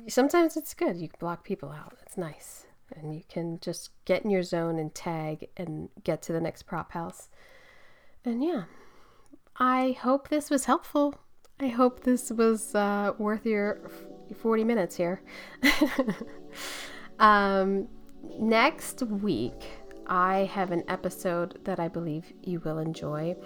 sometimes 0.08 0.56
it's 0.56 0.74
good 0.74 0.96
you 0.96 1.08
block 1.18 1.44
people 1.44 1.70
out 1.70 1.94
it's 2.02 2.16
nice 2.16 2.66
and 2.94 3.14
you 3.14 3.22
can 3.28 3.58
just 3.60 3.90
get 4.04 4.24
in 4.24 4.30
your 4.30 4.42
zone 4.42 4.78
and 4.78 4.94
tag 4.94 5.48
and 5.56 5.88
get 6.04 6.22
to 6.22 6.32
the 6.32 6.40
next 6.40 6.62
prop 6.62 6.92
house 6.92 7.28
and 8.24 8.44
yeah 8.44 8.64
i 9.56 9.96
hope 10.00 10.28
this 10.28 10.50
was 10.50 10.66
helpful 10.66 11.14
i 11.58 11.66
hope 11.68 12.04
this 12.04 12.30
was 12.30 12.74
uh, 12.74 13.12
worth 13.18 13.44
your 13.44 13.90
40 14.34 14.64
minutes 14.64 14.96
here 14.96 15.20
um, 17.18 17.88
next 18.38 19.02
week 19.02 19.62
I 20.06 20.50
have 20.52 20.70
an 20.70 20.84
episode 20.88 21.58
that 21.64 21.80
I 21.80 21.88
believe 21.88 22.32
you 22.42 22.60
will 22.60 22.78
enjoy. 22.78 23.36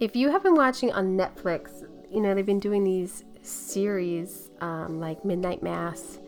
If 0.00 0.14
you 0.14 0.30
have 0.30 0.42
been 0.42 0.54
watching 0.54 0.92
on 0.92 1.16
Netflix, 1.16 1.84
you 2.10 2.20
know, 2.20 2.34
they've 2.34 2.46
been 2.46 2.60
doing 2.60 2.84
these 2.84 3.24
series 3.42 4.50
um, 4.60 5.00
like 5.00 5.24
Midnight 5.24 5.62
Mass, 5.62 6.18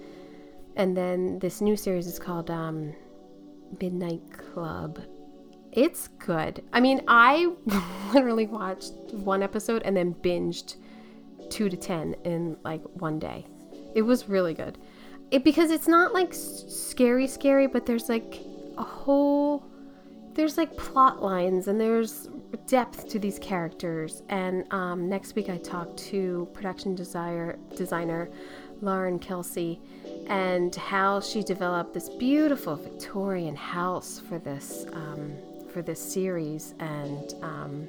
and 0.77 0.97
then 0.97 1.39
this 1.39 1.61
new 1.61 1.77
series 1.77 2.07
is 2.07 2.19
called 2.19 2.51
um, 2.51 2.95
Midnight 3.81 4.23
Club. 4.33 5.01
It's 5.73 6.09
good. 6.19 6.65
I 6.73 6.81
mean, 6.81 7.03
I 7.07 7.53
literally 8.13 8.47
watched 8.47 8.93
one 9.13 9.43
episode 9.43 9.83
and 9.85 9.97
then 9.97 10.15
binged 10.15 10.77
two 11.51 11.69
to 11.69 11.77
ten 11.77 12.15
in 12.25 12.57
like 12.65 12.83
one 13.01 13.19
day. 13.19 13.47
It 13.97 14.03
was 14.03 14.29
really 14.29 14.53
good. 14.53 14.77
it 15.31 15.43
because 15.43 15.71
it's 15.71 15.89
not 15.89 16.13
like 16.13 16.33
scary, 16.33 17.27
scary, 17.27 17.67
but 17.67 17.87
there's 17.87 18.09
like 18.09 18.41
a 18.77 18.83
whole 18.83 19.65
there's 20.35 20.59
like 20.59 20.77
plot 20.77 21.23
lines 21.23 21.67
and 21.67 21.81
there's 21.81 22.29
depth 22.67 23.09
to 23.09 23.19
these 23.19 23.39
characters. 23.39 24.23
And 24.29 24.71
um, 24.71 25.09
next 25.09 25.35
week 25.35 25.49
I 25.49 25.57
talked 25.57 25.97
to 26.11 26.47
production 26.53 26.95
desire, 26.95 27.59
designer 27.75 28.29
Lauren 28.83 29.19
Kelsey 29.19 29.81
and 30.27 30.75
how 30.75 31.21
she 31.21 31.43
developed 31.43 31.95
this 31.95 32.11
beautiful 32.11 32.77
Victorian 32.77 33.57
house 33.57 34.21
for 34.29 34.39
this 34.39 34.85
um, 34.93 35.33
for 35.73 35.81
this 35.81 36.01
series 36.01 36.75
and 36.81 37.35
um, 37.43 37.89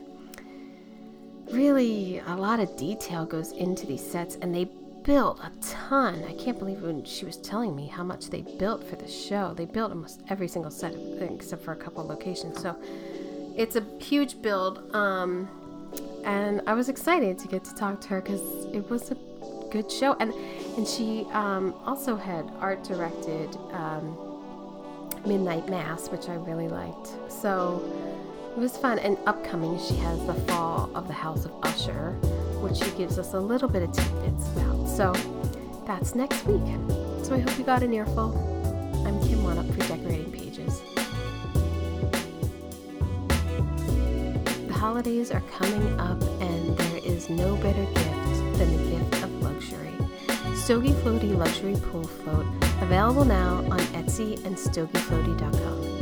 really 1.52 2.20
a 2.28 2.36
lot 2.36 2.62
of 2.62 2.76
detail 2.78 3.26
goes 3.26 3.52
into 3.52 3.86
these 3.86 4.06
sets 4.06 4.38
and 4.42 4.56
they 4.56 4.70
built 5.08 5.40
a 5.40 5.50
ton. 5.62 6.22
I 6.28 6.34
can't 6.34 6.60
believe 6.60 6.82
when 6.82 7.06
she 7.06 7.24
was 7.24 7.38
telling 7.38 7.74
me 7.74 7.88
how 7.88 8.04
much 8.04 8.30
they 8.30 8.42
built 8.42 8.84
for 8.84 8.98
the 8.98 9.08
show. 9.08 9.54
They 9.56 9.64
built 9.64 9.92
almost 9.92 10.22
every 10.30 10.50
single 10.50 10.70
set 10.70 10.94
except 11.22 11.64
for 11.64 11.72
a 11.72 11.78
couple 11.78 12.06
locations. 12.06 12.62
So 12.62 12.76
it's 13.56 13.78
a 13.78 13.86
huge 14.00 14.42
build. 14.42 14.94
Um, 14.94 15.48
and 16.26 16.62
I 16.68 16.74
was 16.74 16.90
excited 16.90 17.40
to 17.40 17.48
get 17.48 17.64
to 17.64 17.74
talk 17.74 18.02
to 18.02 18.08
her 18.10 18.22
because 18.22 18.42
it 18.74 18.88
was 18.90 19.10
a 19.12 19.18
good 19.72 19.90
show. 19.90 20.18
And 20.20 20.34
and 20.76 20.86
she 20.86 21.26
um, 21.32 21.74
also 21.86 22.18
had 22.18 22.52
art 22.60 22.84
directed 22.84 23.56
um, 23.72 24.18
Midnight 25.26 25.70
Mass, 25.70 26.10
which 26.10 26.28
I 26.28 26.36
really 26.36 26.68
liked. 26.68 27.08
So 27.32 27.82
it 28.58 28.60
was 28.60 28.76
fun. 28.76 29.00
And 29.00 29.18
upcoming, 29.26 29.80
she 29.80 29.96
has 29.96 30.20
the 30.26 30.34
Fall 30.34 30.92
of 30.94 31.08
the 31.08 31.14
House 31.14 31.46
of 31.46 31.54
Usher, 31.64 32.14
which 32.68 32.84
she 32.84 32.92
gives 32.98 33.18
us 33.18 33.34
a 33.34 33.40
little 33.40 33.70
bit 33.70 33.84
of 33.84 33.92
tidbits 33.92 34.52
about. 34.52 34.88
So 34.88 35.14
that's 35.86 36.16
next 36.16 36.46
week. 36.46 36.62
So 37.24 37.36
I 37.36 37.40
hope 37.40 37.58
you 37.58 37.64
got 37.64 37.84
an 37.84 37.94
earful. 37.94 38.36
I'm 39.06 39.20
Kim 39.28 39.40
Wannop 39.40 39.72
for 39.74 39.88
Decorating 39.88 40.32
Pages. 40.32 40.82
The 44.68 44.74
holidays 44.74 45.32
are 45.32 45.44
coming 45.58 46.00
up, 46.00 46.22
and 46.42 46.78
there 46.78 46.98
is 47.06 47.30
no 47.30 47.56
better 47.58 47.86
gift 47.86 48.58
than 48.58 48.76
the 48.76 48.98
gift 48.98 49.24
of 49.24 49.42
luxury. 49.42 49.94
Stogie 50.56 50.94
Floaty 50.94 51.38
Luxury 51.38 51.76
Pool 51.90 52.04
Float, 52.04 52.46
available 52.82 53.24
now 53.24 53.58
on 53.72 53.80
Etsy 53.96 54.44
and 54.46 54.56
StogieFloaty.com. 54.56 55.97